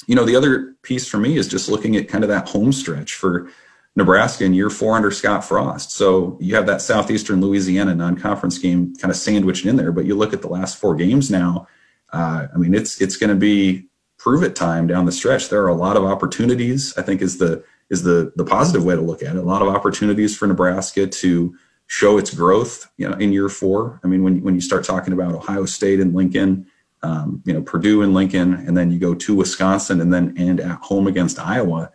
[0.06, 2.72] you know, the other piece for me is just looking at kind of that home
[2.72, 3.48] stretch for
[3.96, 5.90] Nebraska in year four under Scott Frost.
[5.90, 9.90] So you have that Southeastern Louisiana non conference game kind of sandwiched in there.
[9.90, 11.66] But you look at the last four games now,
[12.12, 13.88] uh, I mean, it's, it's going to be
[14.26, 15.48] prove it time down the stretch.
[15.48, 16.92] There are a lot of opportunities.
[16.98, 19.38] I think is the is the the positive way to look at it.
[19.38, 24.00] A lot of opportunities for Nebraska to show its growth, you know, in year four.
[24.02, 26.66] I mean, when when you start talking about Ohio State and Lincoln,
[27.04, 30.58] um, you know, Purdue and Lincoln, and then you go to Wisconsin, and then and
[30.58, 31.92] at home against Iowa.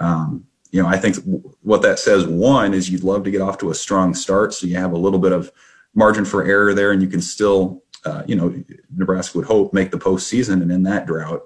[0.00, 1.16] Um, you know, I think
[1.60, 4.54] what that says, one, is you'd love to get off to a strong start.
[4.54, 5.52] So you have a little bit of
[5.94, 8.52] margin for error there and you can still, uh, you know,
[8.96, 11.42] Nebraska would hope make the postseason and in that drought.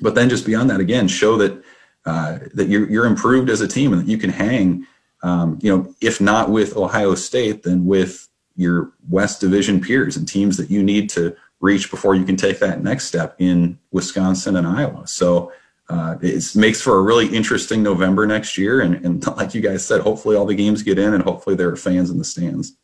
[0.00, 1.62] But then just beyond that, again, show that
[2.06, 4.86] uh, that you're, you're improved as a team and that you can hang,
[5.22, 10.26] um, you know, if not with Ohio State, then with your West Division peers and
[10.26, 14.56] teams that you need to reach before you can take that next step in Wisconsin
[14.56, 15.06] and Iowa.
[15.06, 15.52] So
[15.88, 18.80] uh, it makes for a really interesting November next year.
[18.80, 21.68] And, and like you guys said, hopefully all the games get in and hopefully there
[21.68, 22.76] are fans in the stands.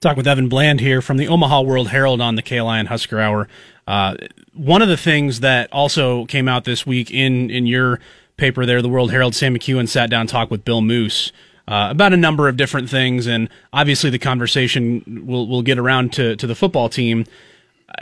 [0.00, 3.48] Talk with Evan Bland here from the Omaha World Herald on the KLIN Husker Hour.
[3.86, 4.16] Uh,
[4.54, 8.00] one of the things that also came out this week in, in your
[8.36, 11.32] paper there, the World Herald, Sam McKewon sat down and talked with Bill Moos.
[11.68, 16.12] Uh, about a number of different things, and obviously the conversation will will get around
[16.12, 17.24] to to the football team.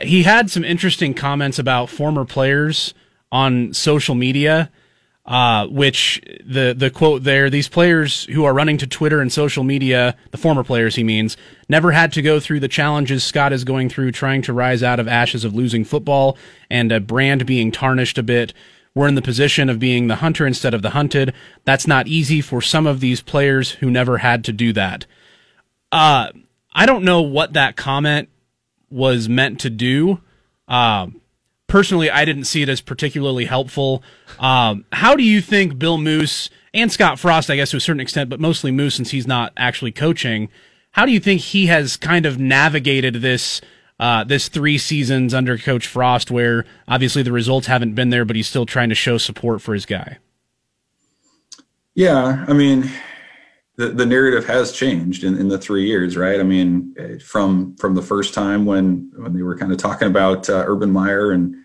[0.00, 2.94] He had some interesting comments about former players
[3.30, 4.70] on social media,
[5.30, 9.62] uh, which the the quote there: these players who are running to Twitter and social
[9.62, 11.36] media, the former players he means,
[11.68, 14.98] never had to go through the challenges Scott is going through, trying to rise out
[14.98, 16.36] of ashes of losing football
[16.68, 18.52] and a brand being tarnished a bit.
[18.92, 21.32] We're in the position of being the hunter instead of the hunted.
[21.64, 25.06] That's not easy for some of these players who never had to do that.
[25.92, 26.30] Uh,
[26.72, 28.30] I don't know what that comment
[28.90, 30.20] was meant to do.
[30.66, 31.20] Um,
[31.70, 34.02] personally, I didn't see it as particularly helpful.
[34.38, 38.00] Um, how do you think Bill Moos and Scott Frost, I guess to a certain
[38.00, 40.50] extent, but mostly Moos since he's not actually coaching,
[40.90, 43.62] how do you think he has kind of navigated this?
[43.98, 48.34] Uh, this three seasons under Coach Frost, where obviously the results haven't been there, but
[48.34, 50.16] he's still trying to show support for his guy.
[51.94, 52.90] Yeah, I mean,
[53.80, 56.38] the, the narrative has changed in, in the three years, right?
[56.38, 60.50] I mean, from from the first time when when they were kind of talking about
[60.50, 61.56] uh, Urban Meyer and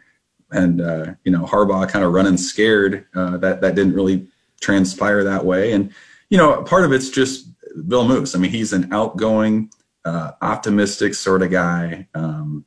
[0.50, 3.06] and uh, you know Harbaugh kind of running scared.
[3.14, 4.28] Uh, that that didn't really
[4.62, 5.92] transpire that way, and
[6.30, 7.50] you know part of it's just
[7.86, 8.34] Bill Moos.
[8.34, 9.70] I mean, he's an outgoing,
[10.06, 12.08] uh, optimistic sort of guy.
[12.16, 12.64] Um,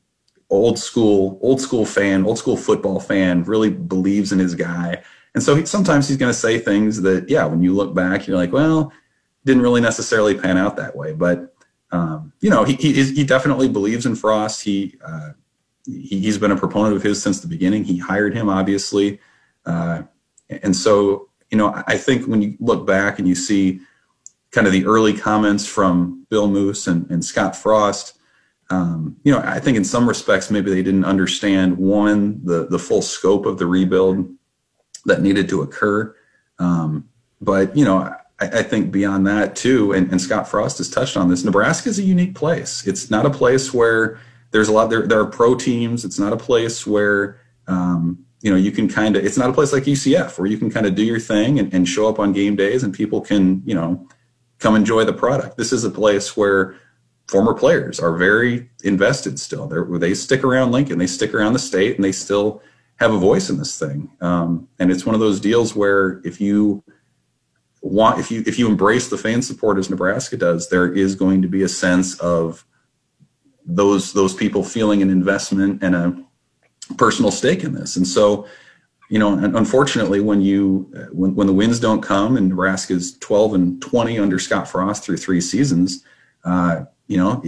[0.50, 3.44] old school, old school fan, old school football fan.
[3.44, 5.02] Really believes in his guy,
[5.34, 8.26] and so he, sometimes he's going to say things that, yeah, when you look back,
[8.26, 8.92] you're like, well,
[9.44, 11.54] didn't really necessarily pan out that way, but.
[11.90, 14.62] Um, you know, he, he he definitely believes in Frost.
[14.62, 15.30] He uh,
[15.88, 17.84] he, has been a proponent of his since the beginning.
[17.84, 19.20] He hired him, obviously.
[19.64, 20.02] Uh,
[20.50, 23.80] and so, you know, I think when you look back and you see
[24.50, 28.18] kind of the early comments from Bill Moos and, and Scott Frost,
[28.70, 32.78] um, you know, I think in some respects maybe they didn't understand one the the
[32.78, 34.28] full scope of the rebuild
[35.06, 36.14] that needed to occur.
[36.58, 37.08] Um,
[37.40, 41.16] but you know, I, I, think beyond that too, and, and Scott Frost has touched
[41.16, 41.44] on this.
[41.44, 42.86] Nebraska is a unique place.
[42.86, 44.18] It's not a place where
[44.50, 48.50] there's a lot there there are pro teams it's not a place where um, you
[48.50, 50.86] know you can kind of it's not a place like ucf where you can kind
[50.86, 53.74] of do your thing and, and, show up on game days and people can you
[53.74, 54.06] know
[54.58, 56.74] come enjoy the product this is a place where
[57.26, 61.58] former players are very invested still They're, they stick around lincoln they stick around the
[61.58, 62.62] state and they still
[62.96, 66.40] have a voice in this thing um, and it's one of those deals where if
[66.40, 66.82] you
[67.80, 71.40] want if you if you embrace the fan support as nebraska does there is going
[71.40, 72.64] to be a sense of
[73.68, 76.24] those those people feeling an investment and a
[76.96, 77.96] personal stake in this.
[77.96, 78.46] And so,
[79.10, 83.82] you know, unfortunately, when you when, when the wins don't come and Nebraska's 12 and
[83.82, 86.04] 20 under Scott Frost through three seasons,
[86.44, 87.42] uh, you know,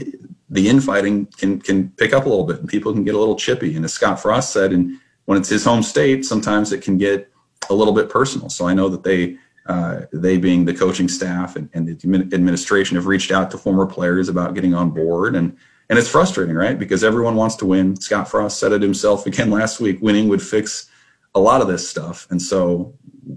[0.48, 3.36] the infighting can can pick up a little bit and people can get a little
[3.36, 3.76] chippy.
[3.76, 7.30] And as Scott Frost said, and when it's his home state, sometimes it can get
[7.68, 8.48] a little bit personal.
[8.48, 9.36] So I know that they
[9.70, 13.86] uh, they being the coaching staff and, and, the administration have reached out to former
[13.86, 15.56] players about getting on board and
[15.88, 16.78] and it's frustrating, right?
[16.78, 17.96] Because everyone wants to win.
[17.96, 20.00] Scott Frost said it himself again last week.
[20.00, 20.88] Winning would fix
[21.34, 22.28] a lot of this stuff.
[22.30, 22.94] And so,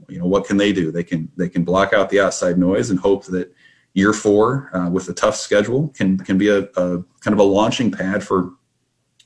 [0.07, 0.91] you know, what can they do?
[0.91, 3.53] They can they can block out the outside noise and hope that
[3.93, 7.43] year four uh, with a tough schedule can can be a, a kind of a
[7.43, 8.53] launching pad for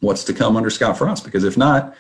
[0.02, 1.24] what's to come under Scott Frost.
[1.24, 1.96] Because if not,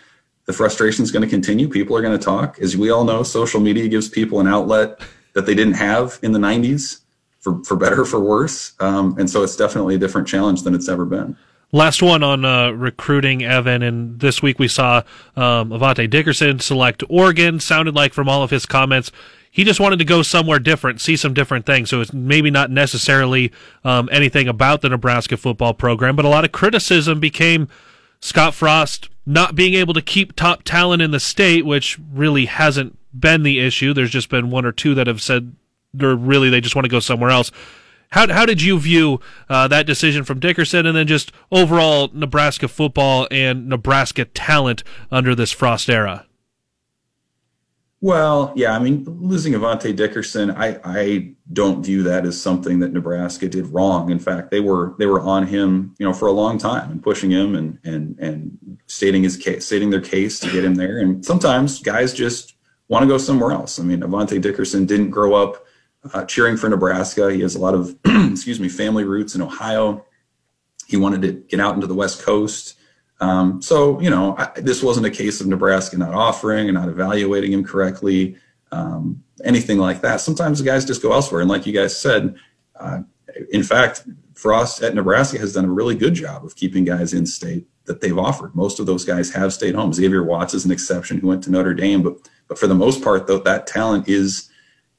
[0.48, 1.68] the frustration is going to continue.
[1.68, 2.58] People are going to talk.
[2.60, 5.02] As we all know, social media gives people an outlet
[5.34, 7.02] that they didn't have in the 90s
[7.40, 8.74] for, for better for worse.
[8.80, 11.38] Um, and so it's definitely a different challenge than it's ever been.
[11.74, 13.84] Last one on uh, recruiting, Evan.
[13.84, 15.04] And this week we saw
[15.36, 17.60] um, Avante Dickerson select Oregon.
[17.60, 19.12] Sounded like from all of his comments,
[19.52, 21.90] he just wanted to go somewhere different, see some different things.
[21.90, 23.52] So it's maybe not necessarily
[23.84, 27.68] um, anything about the Nebraska football program, but a lot of criticism became
[28.20, 32.98] Scott Frost not being able to keep top talent in the state, which really hasn't
[33.18, 33.94] been the issue.
[33.94, 35.56] There's just been one or two that have said
[36.02, 37.52] or really they just want to go somewhere else.
[38.10, 42.68] How how did you view uh, that decision from Dickerson, and then just overall Nebraska
[42.68, 46.26] football and Nebraska talent under this Frost era?
[48.00, 52.94] Well, yeah, I mean, losing Avante Dickerson, I, I don't view that as something that
[52.94, 54.12] Nebraska did wrong.
[54.12, 57.02] In fact, they were they were on him, you know, for a long time and
[57.02, 61.00] pushing him and and and stating his case, stating their case to get him there.
[61.00, 62.54] And sometimes guys just
[62.88, 63.80] want to go somewhere else.
[63.80, 65.66] I mean, Avante Dickerson didn't grow up
[66.14, 67.32] uh, cheering for Nebraska.
[67.32, 70.06] He has a lot of, excuse me, family roots in Ohio.
[70.88, 72.77] He wanted to get out into the West Coast.
[73.20, 76.90] Um, so, you know, I, this wasn't a case of Nebraska not offering and not
[76.90, 78.38] evaluating him correctly,
[78.72, 80.22] um, anything like that.
[80.22, 81.42] Sometimes the guys just go elsewhere.
[81.42, 82.36] And like you guys said,
[82.76, 83.02] uh,
[83.52, 84.04] in fact,
[84.34, 88.02] Frost at Nebraska has done a really good job of keeping guys in state that
[88.02, 88.56] they've offered.
[88.56, 89.94] Most of those guys have stayed home.
[89.94, 93.04] Xavier Watts is an exception who went to Notre Dame, but but for the most
[93.04, 94.50] part, though, that talent is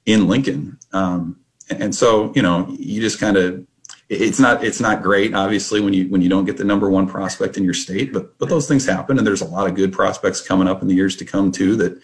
[0.07, 0.79] in Lincoln.
[0.93, 1.41] Um,
[1.71, 3.67] and so, you know, you just kind of
[4.09, 7.07] it's not it's not great obviously when you when you don't get the number one
[7.07, 9.93] prospect in your state but but those things happen and there's a lot of good
[9.93, 12.01] prospects coming up in the years to come too that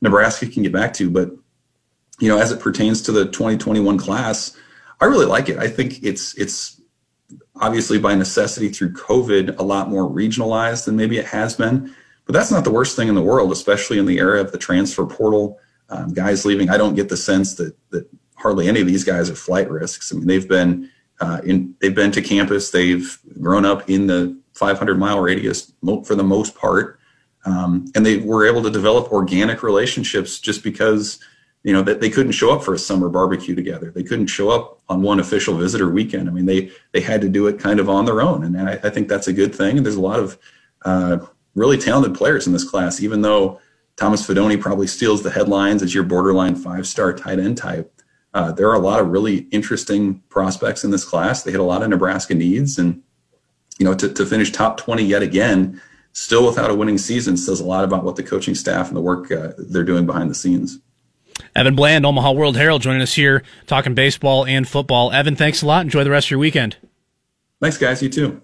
[0.00, 1.30] nebraska can get back to but
[2.18, 4.56] you know as it pertains to the 2021 class
[5.00, 5.58] i really like it.
[5.58, 6.80] I think it's it's
[7.56, 11.94] obviously by necessity through covid a lot more regionalized than maybe it has been
[12.26, 14.58] but that's not the worst thing in the world especially in the era of the
[14.58, 16.68] transfer portal um, guys leaving.
[16.70, 20.12] I don't get the sense that that hardly any of these guys are flight risks.
[20.12, 20.90] I mean they've been
[21.20, 22.70] uh, in, they've been to campus.
[22.70, 25.72] They've grown up in the 500 mile radius
[26.04, 26.98] for the most part,
[27.44, 31.18] um, and they were able to develop organic relationships just because
[31.62, 33.90] you know that they couldn't show up for a summer barbecue together.
[33.90, 36.28] They couldn't show up on one official visitor weekend.
[36.28, 38.72] I mean, they they had to do it kind of on their own, and I,
[38.84, 39.76] I think that's a good thing.
[39.76, 40.38] And there's a lot of
[40.84, 41.18] uh,
[41.54, 43.60] really talented players in this class, even though
[43.96, 47.92] Thomas Fidone probably steals the headlines as your borderline five star tight end type
[48.36, 51.42] uh, there are a lot of really interesting prospects in this class.
[51.42, 53.02] They hit a lot of Nebraska needs, and
[53.78, 55.80] you know, to, to finish top 20 yet again,
[56.12, 59.00] still without a winning season, says a lot about what the coaching staff and the
[59.00, 60.78] work uh, they're doing behind the scenes.
[61.54, 65.12] Evan Bland, Omaha World Herald, joining us here talking baseball and football.
[65.12, 65.86] Evan, thanks a lot.
[65.86, 66.76] Enjoy the rest of your weekend.
[67.62, 68.02] Thanks, guys.
[68.02, 68.42] You too.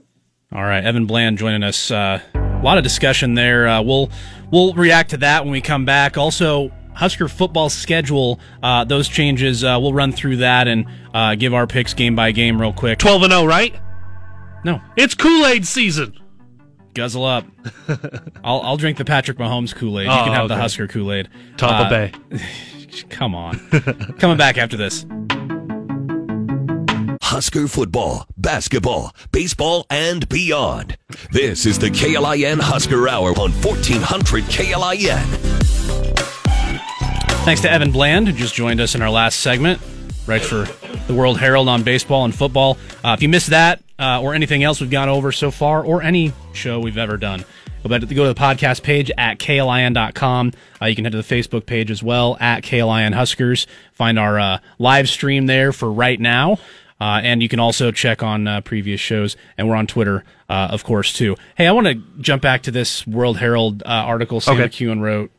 [0.55, 1.91] All right, Evan Bland joining us.
[1.91, 3.69] Uh, a lot of discussion there.
[3.69, 4.11] Uh, we'll
[4.51, 6.17] we'll react to that when we come back.
[6.17, 11.55] Also, Husker football schedule, uh, those changes, uh, we'll run through that and uh, give
[11.55, 12.99] our picks game by game real quick.
[12.99, 13.75] 12 and 0, right?
[14.65, 14.81] No.
[14.97, 16.19] It's Kool Aid season.
[16.95, 17.47] Guzzle up.
[18.45, 20.07] I'll, I'll drink the Patrick Mahomes Kool Aid.
[20.07, 20.55] You Oh, can have okay.
[20.55, 21.29] the Husker Kool Aid.
[21.57, 22.13] Tampa Uh, Bay.
[23.09, 23.59] Come on.
[24.19, 25.07] Coming back after this.
[27.23, 30.99] Husker football, basketball, baseball, and beyond.
[31.31, 35.62] This is the KLIN Husker Hour on 1400 KLIN.
[37.45, 39.81] Thanks to Evan Bland, who just joined us in our last segment,
[40.27, 40.65] right for
[41.09, 42.79] the World Herald on baseball and football.
[43.03, 46.03] Uh, if you missed that uh, or anything else we've gone over so far, or
[46.03, 47.45] any show we've ever done,
[47.83, 50.53] go back to go to the podcast page at klin.com.
[50.81, 53.67] Uh, you can head to the Facebook page as well at KLIN Huskers.
[53.93, 56.59] Find our uh, live stream there for right now.
[57.01, 60.69] Uh, and you can also check on uh, previous shows, and we're on Twitter, uh,
[60.71, 61.35] of course, too.
[61.57, 64.69] Hey, I want to jump back to this World Herald uh, article Sam Okay.
[64.69, 65.33] McKewon wrote,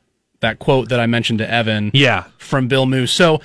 [0.44, 2.26] that quote that I mentioned to Evan Yeah.
[2.38, 3.12] from Bill Moos.
[3.12, 3.42] So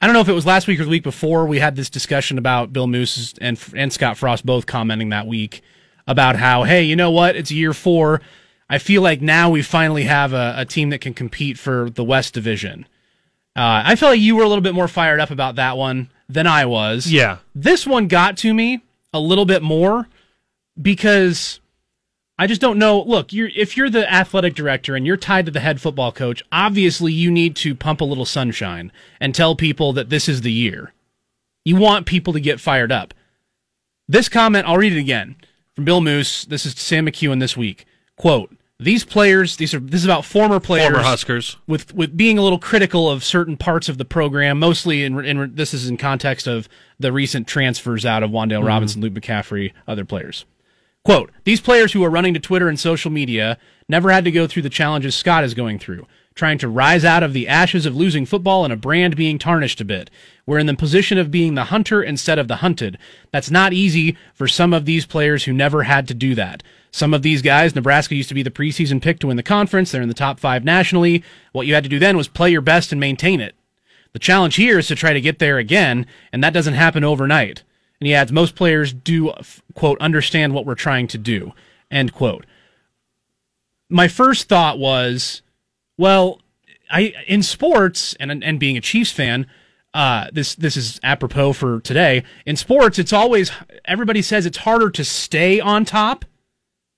[0.00, 1.90] I don't know if it was last week or the week before we had this
[1.90, 5.62] discussion about Bill Moos and and Scott Frost both commenting that week
[6.06, 7.34] about how hey, you know what?
[7.36, 8.20] It's year four.
[8.68, 12.04] I feel like now we finally have a, a team that can compete for the
[12.04, 12.86] West Division.
[13.56, 16.08] Uh, I feel like you were a little bit more fired up about that one
[16.28, 17.10] than I was.
[17.10, 17.38] Yeah.
[17.52, 18.80] This one got to me
[19.12, 20.06] a little bit more
[20.80, 21.60] because
[22.40, 23.02] I just don't know.
[23.02, 26.42] Look, you're if you're the athletic director and you're tied to the head football coach,
[26.50, 30.50] obviously you need to pump a little sunshine and tell people that this is the
[30.50, 30.94] year.
[31.66, 33.12] You want people to get fired up.
[34.08, 35.36] This comment, I'll read it again
[35.74, 36.46] from Bill Moos.
[36.46, 37.84] This is Sam McKewon this week.
[38.16, 41.58] Quote: These players, these are this is about former players, Former Huskers.
[41.66, 44.58] with with being a little critical of certain parts of the program.
[44.58, 48.66] Mostly, in, in this is in context of the recent transfers out of Wan'Dale mm-hmm.
[48.66, 50.46] Robinson, Luke McCaffrey, other players.
[51.04, 54.46] Quote, these players who are running to Twitter and social media never had to go
[54.46, 57.96] through the challenges Scott is going through, trying to rise out of the ashes of
[57.96, 60.10] losing football and a brand being tarnished a bit.
[60.44, 62.98] We're in the position of being the hunter instead of the hunted.
[63.32, 66.62] That's not easy for some of these players who never had to do that.
[66.90, 69.92] Some of these guys, Nebraska used to be the preseason pick to win the conference.
[69.92, 71.24] They're in the top five nationally.
[71.52, 73.54] What you had to do then was play your best and maintain it.
[74.12, 77.62] The challenge here is to try to get there again, and that doesn't happen overnight.
[78.00, 79.32] And he adds, most players do,
[79.74, 81.52] quote, understand what we're trying to do,
[81.90, 82.46] end quote.
[83.88, 85.42] My first thought was,
[85.98, 86.40] well,
[86.90, 89.46] I in sports and and being a Chiefs fan,
[89.94, 92.24] uh, this this is apropos for today.
[92.46, 93.52] In sports, it's always
[93.84, 96.24] everybody says it's harder to stay on top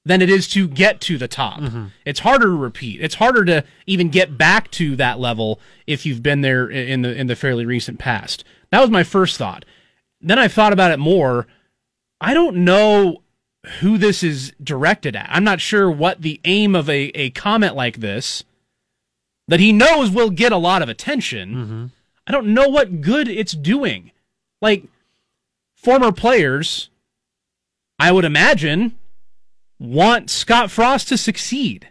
[0.04, 1.60] than it is to get to the top.
[1.60, 1.86] Mm-hmm.
[2.04, 3.00] It's harder to repeat.
[3.00, 7.14] It's harder to even get back to that level if you've been there in the
[7.14, 8.44] in the fairly recent past.
[8.70, 9.64] That was my first thought.
[10.22, 11.46] Then I thought about it more.
[12.20, 13.22] I don't know
[13.80, 15.28] who this is directed at.
[15.30, 18.44] I'm not sure what the aim of a, a comment like this
[19.48, 21.54] that he knows will get a lot of attention.
[21.54, 21.86] Mm-hmm.
[22.26, 24.12] I don't know what good it's doing.
[24.60, 24.84] Like
[25.74, 26.88] former players,
[27.98, 28.96] I would imagine,
[29.78, 31.88] want Scott Frost to succeed.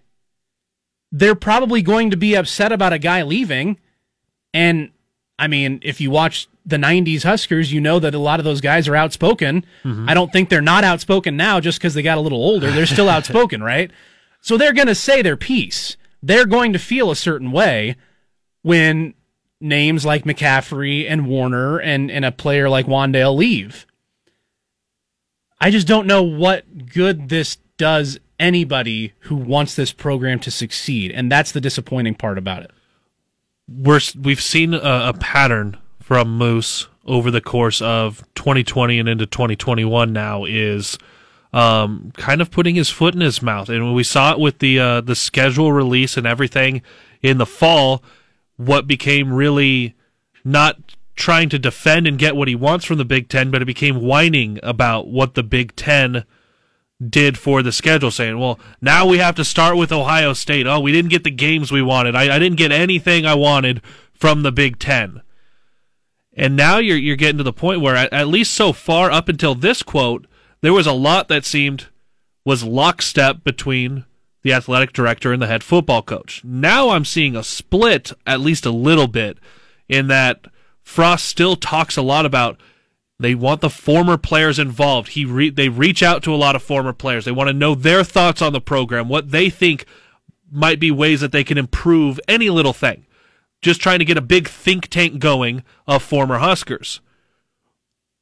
[1.11, 3.77] They're probably going to be upset about a guy leaving.
[4.53, 4.91] And
[5.41, 8.61] I mean, if you watch the 90s Huskers, you know that a lot of those
[8.61, 9.65] guys are outspoken.
[9.83, 10.07] Mm-hmm.
[10.07, 12.69] I don't think they're not outspoken now just because they got a little older.
[12.69, 13.89] They're still outspoken, right?
[14.41, 15.97] So they're going to say their piece.
[16.21, 17.95] They're going to feel a certain way
[18.61, 19.15] when
[19.59, 23.87] names like McCaffrey and Warner and, and a player like Wan'Dale leave.
[25.59, 31.11] I just don't know what good this does anybody who wants this program to succeed.
[31.11, 32.71] And that's the disappointing part about it.
[33.77, 39.25] We're we've seen a, a pattern from Moos over the course of 2020 and into
[39.25, 40.97] 2021 now is
[41.53, 44.79] um, kind of putting his foot in his mouth, and we saw it with the
[44.79, 46.81] uh, the schedule release and everything
[47.21, 48.03] in the fall.
[48.57, 49.95] What became really
[50.43, 53.65] not trying to defend and get what he wants from the Big Ten, but it
[53.65, 56.23] became whining about what the Big Ten
[57.09, 60.67] did for the schedule, saying, well, now we have to start with Ohio State.
[60.67, 62.15] Oh, we didn't get the games we wanted.
[62.15, 63.81] I, I didn't get anything I wanted
[64.13, 65.21] from the Big Ten.
[66.33, 69.27] And now you're you're getting to the point where, at, at least so far, up
[69.27, 70.27] until this quote,
[70.61, 71.87] there was a lot that seemed
[72.45, 74.05] was lockstep between
[74.43, 76.43] the athletic director and the head football coach.
[76.43, 79.37] Now I'm seeing a split, at least a little bit,
[79.87, 80.45] in that
[80.81, 82.59] Frost still talks a lot about
[83.21, 85.09] they want the former players involved.
[85.09, 87.25] He re- they reach out to a lot of former players.
[87.25, 89.85] They want to know their thoughts on the program, what they think
[90.51, 93.05] might be ways that they can improve any little thing.
[93.61, 96.99] Just trying to get a big think tank going of former Huskers.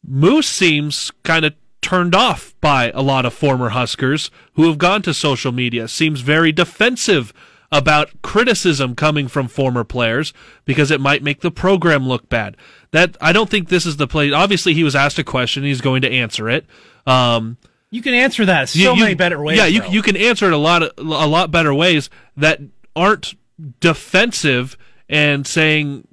[0.05, 5.01] Moos seems kind of turned off by a lot of former Huskers who have gone
[5.03, 5.87] to social media.
[5.87, 7.33] Seems very defensive
[7.71, 10.33] about criticism coming from former players
[10.65, 12.57] because it might make the program look bad.
[12.91, 14.33] That I don't think this is the place.
[14.33, 16.65] Obviously, he was asked a question; he's going to answer it.
[17.05, 17.57] Um,
[17.91, 19.57] You can answer that so you- you- many better ways.
[19.57, 19.89] Yeah, you though.
[19.89, 22.59] you can answer it a lot a lot better ways that
[22.95, 23.35] aren't
[23.79, 26.07] defensive and saying,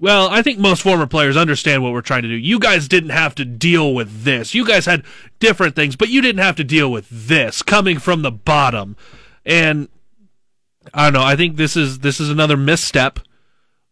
[0.00, 2.34] "Well, I think most former players understand what we're trying to do.
[2.36, 4.54] You guys didn't have to deal with this.
[4.54, 5.02] You guys had
[5.40, 8.96] different things, but you didn't have to deal with this coming from the bottom."
[9.44, 9.88] And
[10.94, 11.26] I don't know.
[11.26, 13.20] I think this is this is another misstep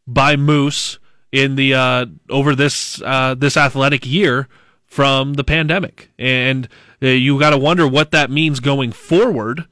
[0.06, 0.98] by Moos
[1.32, 4.48] in the uh, over this uh, this athletic year
[4.86, 6.68] from the pandemic, and
[7.02, 9.66] uh, you got to wonder what that means going forward.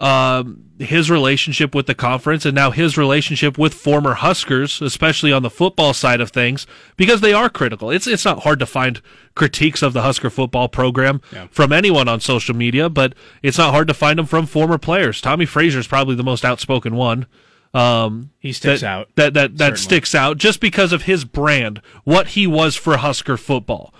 [0.00, 5.42] Um, his relationship with the conference, and now his relationship with former Huskers, especially on
[5.42, 7.90] the football side of things, because they are critical.
[7.90, 9.02] It's it's not hard to find
[9.34, 11.20] critiques of the Husker football program
[11.50, 15.20] from anyone on social media, but it's not hard to find them from former players.
[15.20, 17.26] Tommie Frazier is probably the most outspoken one.
[17.74, 19.08] Um, He sticks that, out.
[19.16, 19.82] That that that Certainly.
[19.82, 23.92] sticks out just because of his brand, what he was for Husker football.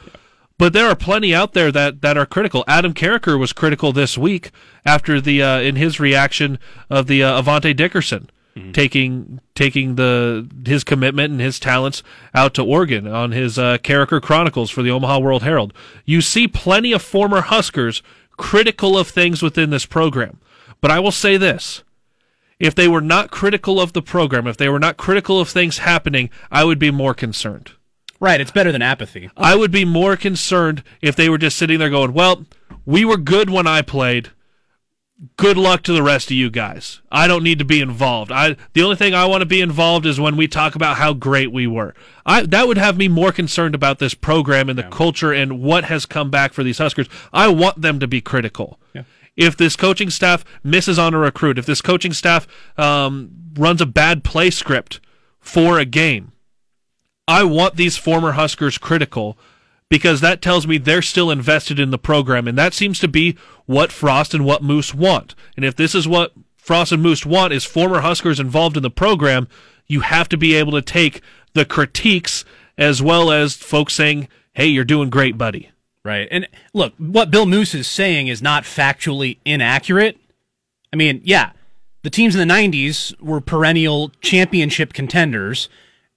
[0.60, 2.64] But there are plenty out there that, that are critical.
[2.68, 4.50] Adam Carriker was critical this week
[4.84, 6.58] after the uh, in his reaction
[6.90, 8.28] of the uh, Avante Dickerson
[8.74, 12.02] taking taking the his commitment and his talents
[12.34, 15.72] out to Oregon on his uh, Carriker Chronicles for the Omaha World Herald.
[16.04, 18.02] You see plenty of former Huskers
[18.36, 20.40] critical of things within this program.
[20.82, 21.84] But I will say this
[22.58, 25.78] if they were not critical of the program, if they were not critical of things
[25.78, 27.72] happening, I would be more concerned.
[28.20, 28.40] Right.
[28.40, 29.30] It's better than apathy.
[29.36, 32.44] I would be more concerned if they were just sitting there going, "Well,
[32.84, 34.30] we were good when I played.
[35.36, 37.02] Good luck to the rest of you guys.
[37.12, 38.32] I don't need to be involved.
[38.32, 41.12] I the only thing I want to be involved is when we talk about how
[41.12, 41.94] great we were.
[42.24, 45.84] I that would have me more concerned about this program and the culture and what
[45.84, 47.06] has come back for these Huskers.
[47.34, 48.80] I want them to be critical.
[48.94, 49.02] Yeah.
[49.36, 52.46] If this coaching staff misses on a recruit, if this coaching staff
[52.78, 55.00] um, runs a bad play script
[55.38, 56.32] for a game,
[57.28, 59.38] I want these former Huskers critical
[59.88, 62.46] because that tells me they're still invested in the program.
[62.48, 65.34] And that seems to be what Frost and what Moos want.
[65.56, 68.90] And if this is what Frost and Moos want is former Huskers involved in the
[68.90, 69.48] program,
[69.86, 71.20] you have to be able to take
[71.52, 72.44] the critiques
[72.78, 75.70] as well as folks saying, hey, you're doing great, buddy.
[76.04, 76.28] Right.
[76.30, 80.16] And look, what Bill Moos is saying is not factually inaccurate.
[80.92, 81.50] I mean, yeah,
[82.02, 85.68] the teams in the 90s were perennial championship contenders,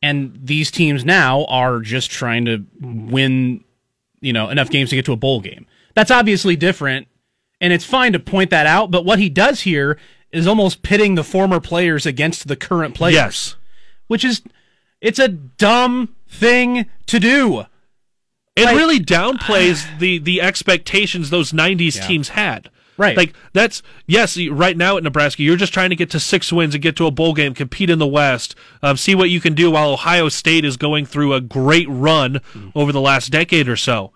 [0.03, 3.63] and these teams now are just trying to win,
[4.21, 5.65] you know, enough games to get to a bowl game.
[5.95, 7.07] That's obviously different
[7.61, 8.91] and it's fine to point that out.
[8.91, 9.97] But what he does here
[10.31, 13.13] is almost pitting the former players against the current players.
[13.15, 13.55] Yes.
[14.07, 14.41] which is
[15.01, 17.65] it's a dumb thing to do.
[18.55, 22.07] It Like- really downplays the the expectations those '90s Yeah.
[22.07, 22.69] teams had.
[22.97, 23.17] Right.
[23.17, 24.37] Like that's yes.
[24.49, 27.07] Right now at Nebraska, you're just trying to get to six wins and get to
[27.07, 29.71] a bowl game, compete in the West, um, see what you can do.
[29.71, 32.39] While Ohio State is going through a great run
[32.75, 34.11] over the last decade or so.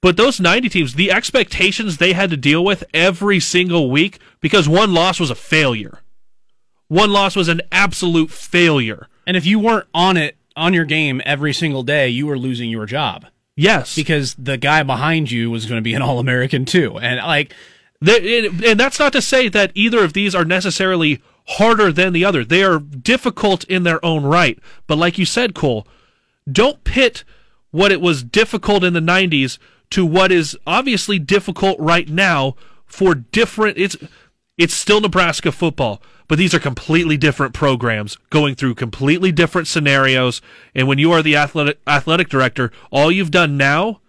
[0.00, 4.68] But those 90 teams, the expectations they had to deal with every single week because
[4.68, 6.00] one loss was a failure.
[6.88, 9.06] One loss was an absolute failure.
[9.26, 12.68] And if you weren't on it on your game every single day, you were losing
[12.68, 13.94] your job Yes.
[13.94, 16.98] because the guy behind you was going to be an All American too.
[16.98, 17.54] And like,
[18.08, 22.44] and that's not to say that either of these are necessarily harder than the other.
[22.44, 24.58] They are difficult in their own right.
[24.86, 25.86] But like you said, Cole,
[26.50, 27.24] don't pit
[27.70, 29.58] what it was difficult in the 90s
[29.90, 33.96] to what is obviously difficult right now for different it's
[34.58, 40.42] it's still Nebraska football, but these are completely different programs going through completely different scenarios.
[40.74, 44.00] And when you are the athletic athletic director, all you've done now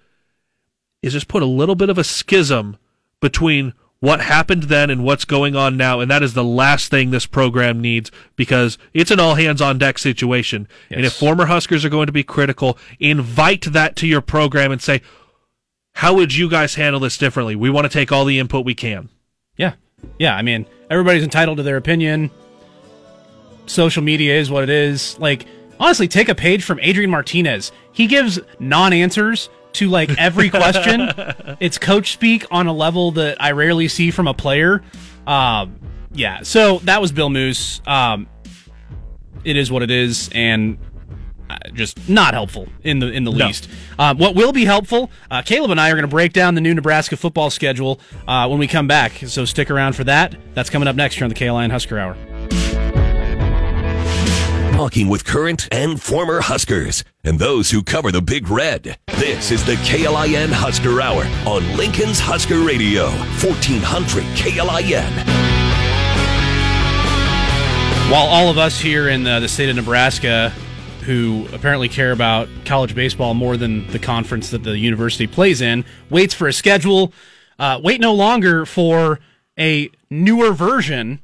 [1.01, 2.77] is just put a little bit of a schism
[3.21, 3.73] between
[4.03, 6.01] what happened then and what's going on now.
[6.01, 9.77] And that is the last thing this program needs because it's an all hands on
[9.77, 10.67] deck situation.
[10.89, 14.81] And if former Huskers are going to be critical, invite that to your program and
[14.81, 15.01] say,
[15.93, 17.55] how would you guys handle this differently?
[17.55, 19.07] We want to take all the input we can.
[19.55, 19.75] yeah,
[20.19, 20.35] yeah.
[20.35, 22.29] I mean, everybody's entitled to their opinion.
[23.67, 25.17] Social media is what it is.
[25.17, 25.45] Like,
[25.79, 27.71] honestly, take a page from Adrian Martinez.
[27.93, 31.09] He gives non-answers to like every question.
[31.59, 34.81] it's coach speak on a level that I rarely see from a player.
[35.27, 35.79] Um,
[36.13, 36.41] yeah.
[36.43, 37.81] So that was Bill Moos.
[37.85, 38.27] Um,
[39.43, 40.77] it is what it is, and
[41.49, 43.47] uh, just not helpful in the in the No.
[43.47, 43.67] least.
[43.99, 45.11] Um, what will be helpful?
[45.29, 48.47] Uh, Caleb and I are going to break down the new Nebraska football schedule uh,
[48.47, 49.13] when we come back.
[49.27, 50.35] So stick around for that.
[50.53, 52.82] That's coming up next here on the KLIN Husker Hour.
[54.83, 58.97] Talking with current and former Huskers and those who cover the Big Red.
[59.15, 65.09] This is the KLIN Husker Hour on Lincoln's Husker Radio, 1400 KLIN.
[68.11, 70.49] While all of us here in the, the state of Nebraska,
[71.05, 75.85] who apparently care about college baseball more than the conference that the university plays in,
[76.09, 77.13] waits for a schedule,
[77.57, 79.21] uh, wait no longer for
[79.57, 81.21] a newer version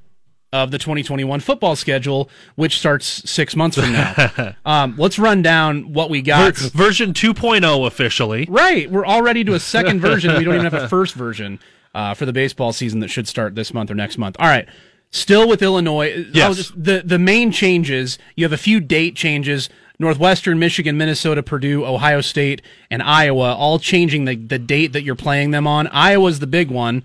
[0.51, 4.55] of the 2021 football schedule, which starts six months from now.
[4.65, 6.57] um, let's run down what we got.
[6.57, 8.47] Ver- version 2.0 officially.
[8.49, 10.35] Right, we're already to a second version.
[10.37, 11.59] We don't even have a first version
[11.93, 14.35] uh, for the baseball season that should start this month or next month.
[14.39, 14.67] All right,
[15.11, 16.25] still with Illinois.
[16.33, 16.55] Yes.
[16.57, 18.17] Just- the the main changes.
[18.35, 19.69] You have a few date changes.
[20.01, 25.13] Northwestern, Michigan, Minnesota, Purdue, Ohio State, and Iowa all changing the, the date that you're
[25.13, 25.87] playing them on.
[25.87, 27.03] Iowa's the big one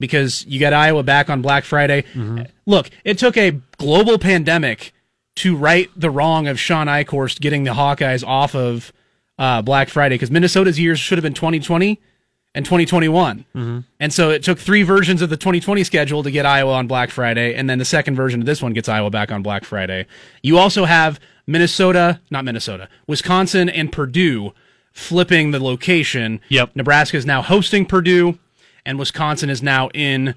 [0.00, 2.04] because you got Iowa back on Black Friday.
[2.66, 4.92] Look, it took a global pandemic
[5.36, 8.92] to right the wrong of Shawn Eichorst getting the Hawkeyes off of
[9.38, 12.00] uh, Black Friday because Minnesota's years should have been 2020
[12.54, 13.44] and 2021.
[14.00, 17.10] And so it took three versions of the 2020 schedule to get Iowa on Black
[17.10, 20.06] Friday, and then the second version of this one gets Iowa back on Black Friday.
[20.42, 24.52] You also have Minnesota, not Minnesota, Wisconsin and Purdue
[24.92, 26.40] flipping the location.
[26.48, 26.74] Yep.
[26.74, 28.38] Nebraska is now hosting Purdue,
[28.88, 30.34] and Wisconsin is now in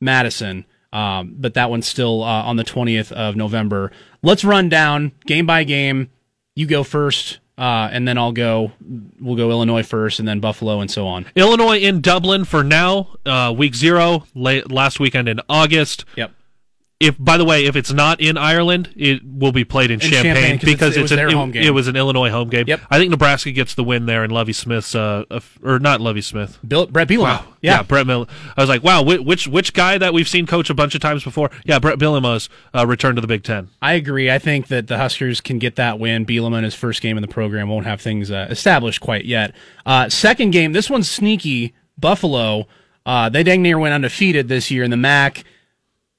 [0.00, 0.64] Madison.
[0.92, 3.92] Um, but that one's still uh, on the 20th of November.
[4.22, 6.10] Let's run down game by game.
[6.56, 8.72] You go first, uh, and then I'll go.
[9.20, 11.26] We'll go Illinois first, and then Buffalo, and so on.
[11.36, 13.14] Illinois in Dublin for now.
[13.24, 16.06] Uh, week zero, late, last weekend in August.
[16.16, 16.32] Yep.
[17.00, 20.12] If by the way, if it's not in Ireland, it will be played in, 'cause
[20.12, 21.62] it's- because it it's, was an, their it, home game.
[21.62, 22.64] it was an Illinois home game.
[22.68, 22.80] Yep.
[22.90, 25.24] I think Nebraska gets the win there, and Lovie Smith's uh,
[25.62, 26.58] or not Lovie Smith.
[26.66, 27.22] Bill, Brett Bielema.
[27.22, 27.44] Wow.
[27.62, 27.82] Yeah.
[27.82, 28.26] Brett Miller.
[28.54, 31.24] I was like, wow, which which guy that we've seen coach a bunch of times
[31.24, 31.50] before?
[31.64, 33.68] Yeah, Brett Bielema's uh, return to the Big Ten.
[33.80, 34.30] I agree.
[34.30, 36.26] I think that the Huskers can get that win.
[36.26, 39.54] Bielema in his first game in the program won't have things uh, established quite yet.
[39.86, 41.72] Uh, second game, this one's sneaky.
[41.98, 42.66] Buffalo,
[43.06, 45.44] uh, they dang near went undefeated this year in the MAC.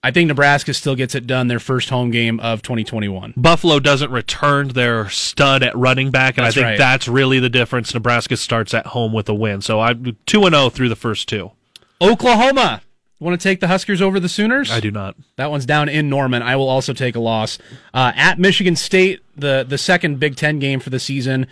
[0.04, 1.48] I think Nebraska still gets it done.
[1.48, 3.36] Their first home game of 2021.
[3.38, 6.78] Buffalo doesn't return their stud at running back, and That's I think right.
[6.78, 7.94] that's really the difference.
[7.94, 11.30] Nebraska starts at home with a win, so I'm two and zero through the first
[11.30, 11.52] two.
[12.02, 12.82] Oklahoma.
[13.20, 14.72] Want to take the Huskers over the Sooners?
[14.72, 15.16] I do not.
[15.36, 16.42] That one's down in Norman.
[16.42, 17.60] I will also take a loss
[17.94, 19.22] uh, at Michigan State.
[19.38, 21.46] The the second Big Ten game for the season.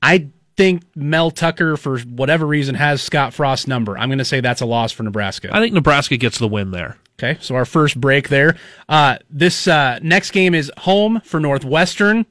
[0.00, 3.98] I think Mel Tucker, for whatever reason, has Scott Frost's number.
[3.98, 5.48] I'm going to say that's a loss for Nebraska.
[5.50, 6.96] I think Nebraska gets the win there.
[7.18, 8.56] Okay, so our first break there.
[8.88, 12.26] Uh, this uh, next game is home for Northwestern.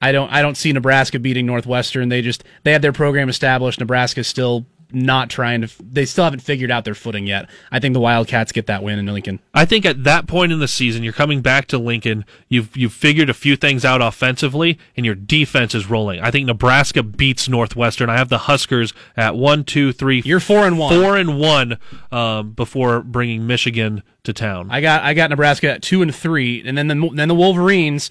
[0.00, 2.08] I don't I don't see Nebraska beating Northwestern.
[2.08, 3.78] They just they have their program established.
[3.78, 5.70] Nebraska's still not trying to.
[5.82, 7.48] They still haven't figured out their footing yet.
[7.70, 9.40] I think the Wildcats get that win in Lincoln.
[9.54, 12.24] I think at that point in the season, you're coming back to Lincoln.
[12.48, 16.20] You've you've figured a few things out offensively, and your defense is rolling.
[16.20, 18.10] I think Nebraska beats Northwestern.
[18.10, 20.22] I have the Huskers at one, two, three.
[20.24, 20.94] You're four and one.
[20.94, 21.78] Four and one
[22.10, 24.68] um, before bringing Michigan to town.
[24.70, 28.10] I got I got Nebraska at two and three, and then the then the Wolverines.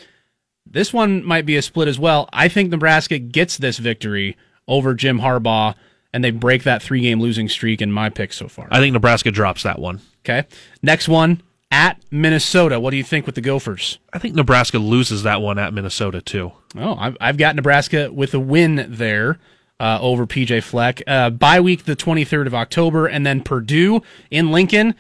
[0.66, 2.30] This one might be a split as well.
[2.32, 5.76] I think Nebraska gets this victory over Jim Harbaugh
[6.14, 8.68] and they break that three game losing streak in my pick so far.
[8.72, 10.02] I think Nebraska drops that one.
[10.26, 10.48] Okay.
[10.82, 11.42] Next one
[11.72, 12.80] at Minnesota.
[12.80, 13.98] What do you think with the Gophers?
[14.14, 16.52] I think Nebraska loses that one at Minnesota too.
[16.76, 19.40] Oh, I've, I've got Nebraska with a win there.
[19.80, 21.02] Uh, over PJ Fleck.
[21.08, 24.94] Uh, bye week the 23rd of October, and then Purdue in Lincoln.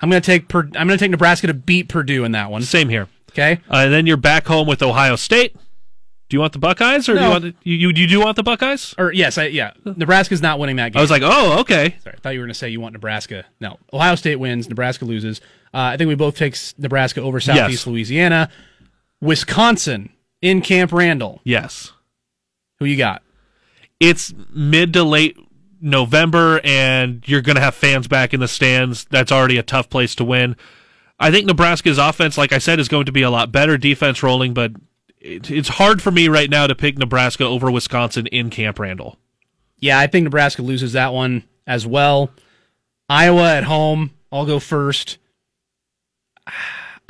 [0.00, 2.62] I'm gonna take per- I'm gonna take Nebraska to beat Purdue in that one.
[2.62, 3.06] Same here.
[3.30, 5.54] Okay, uh, and then you're back home with Ohio State.
[6.28, 7.20] Do you want the Buckeyes or no.
[7.20, 8.94] do you want the, you, you you do want the Buckeyes?
[8.98, 9.72] Or yes, I, yeah.
[9.84, 10.98] Nebraska's not winning that game.
[10.98, 11.96] I was like, oh, okay.
[12.02, 13.46] Sorry, I thought you were going to say you want Nebraska.
[13.60, 14.68] No, Ohio State wins.
[14.68, 15.40] Nebraska loses.
[15.72, 17.86] Uh, I think we both take Nebraska over Southeast yes.
[17.86, 18.50] Louisiana.
[19.20, 20.10] Wisconsin
[20.42, 21.40] in Camp Randall.
[21.44, 21.92] Yes.
[22.78, 23.22] Who you got?
[23.98, 25.36] It's mid to late
[25.80, 29.06] November, and you're going to have fans back in the stands.
[29.06, 30.56] That's already a tough place to win.
[31.18, 33.76] I think Nebraska's offense, like I said, is going to be a lot better.
[33.76, 34.72] Defense rolling, but
[35.28, 39.18] it, it's hard for me right now to pick Nebraska over Wisconsin in Camp Randall.
[39.78, 42.30] Yeah, I think Nebraska loses that one as well.
[43.08, 45.18] Iowa at home, I'll go first.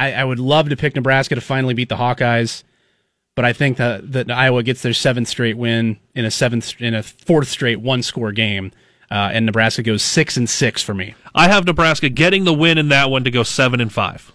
[0.00, 2.62] I, I would love to pick Nebraska to finally beat the Hawkeyes,
[3.34, 6.94] but I think that, that Iowa gets their seventh straight win in a seventh in
[6.94, 8.70] a fourth straight one score game.
[9.10, 11.14] Uh, and Nebraska goes six and six for me.
[11.34, 14.32] I have Nebraska getting the win in that one to go seven and five.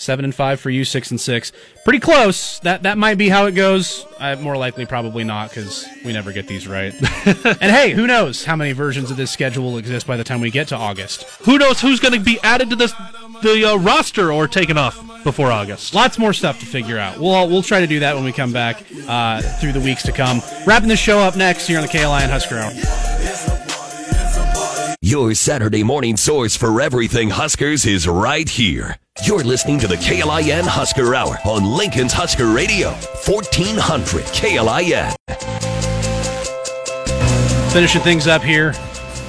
[0.00, 1.52] Seven and five for you, six and six.
[1.84, 2.58] Pretty close.
[2.60, 4.06] That that might be how it goes.
[4.18, 6.94] Uh, more likely, probably not, because we never get these right.
[7.26, 10.40] and hey, who knows how many versions of this schedule will exist by the time
[10.40, 11.24] we get to August?
[11.42, 12.94] Who knows who's going to be added to this
[13.42, 15.94] the uh, roster or taken off before August?
[15.94, 17.18] Lots more stuff to figure out.
[17.18, 20.12] We'll we'll try to do that when we come back uh, through the weeks to
[20.12, 20.40] come.
[20.66, 22.72] Wrapping the show up next here on the KLIN Husker Hour.
[25.02, 28.96] Your Saturday morning source for everything Huskers is right here.
[29.22, 32.92] You're listening to the KLIN Husker Hour on Lincoln's Husker Radio,
[33.26, 35.14] 1400 KLIN.
[37.70, 38.72] Finishing things up here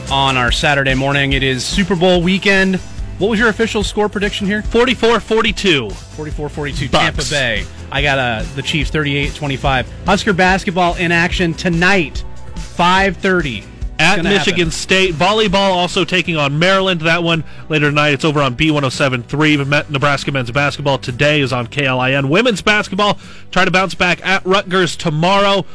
[0.09, 1.33] on our Saturday morning.
[1.33, 2.77] It is Super Bowl weekend.
[3.17, 4.61] What was your official score prediction here?
[4.61, 5.89] 44 42.
[5.89, 6.87] 44 42.
[6.87, 7.65] Tampa Bay.
[7.91, 9.91] I got uh, the Chiefs 38 25.
[10.05, 12.23] Husker basketball in action tonight,
[12.55, 13.65] 530
[14.01, 14.71] at Michigan happen.
[14.71, 15.13] State.
[15.13, 17.01] Volleyball also taking on Maryland.
[17.01, 18.09] That one later tonight.
[18.09, 19.89] It's over on B1073.
[19.89, 22.29] Nebraska men's basketball today is on KLIN.
[22.29, 23.19] Women's basketball
[23.51, 25.65] try to bounce back at Rutgers tomorrow.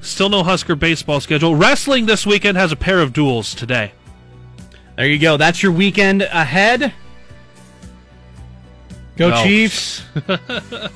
[0.00, 1.54] Still no Husker baseball schedule.
[1.54, 3.92] Wrestling this weekend has a pair of duels today.
[4.96, 5.36] There you go.
[5.36, 6.92] That's your weekend ahead.
[9.16, 9.42] Go no.
[9.44, 10.02] Chiefs.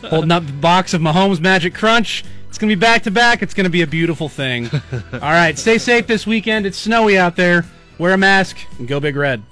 [0.03, 2.25] Holding up the box of Mahomes Magic Crunch.
[2.49, 3.43] It's going to be back to back.
[3.43, 4.71] It's going to be a beautiful thing.
[5.13, 6.67] All right, stay safe this weekend.
[6.67, 7.65] It's snowy out there.
[7.99, 9.43] Wear a mask and go Big Red.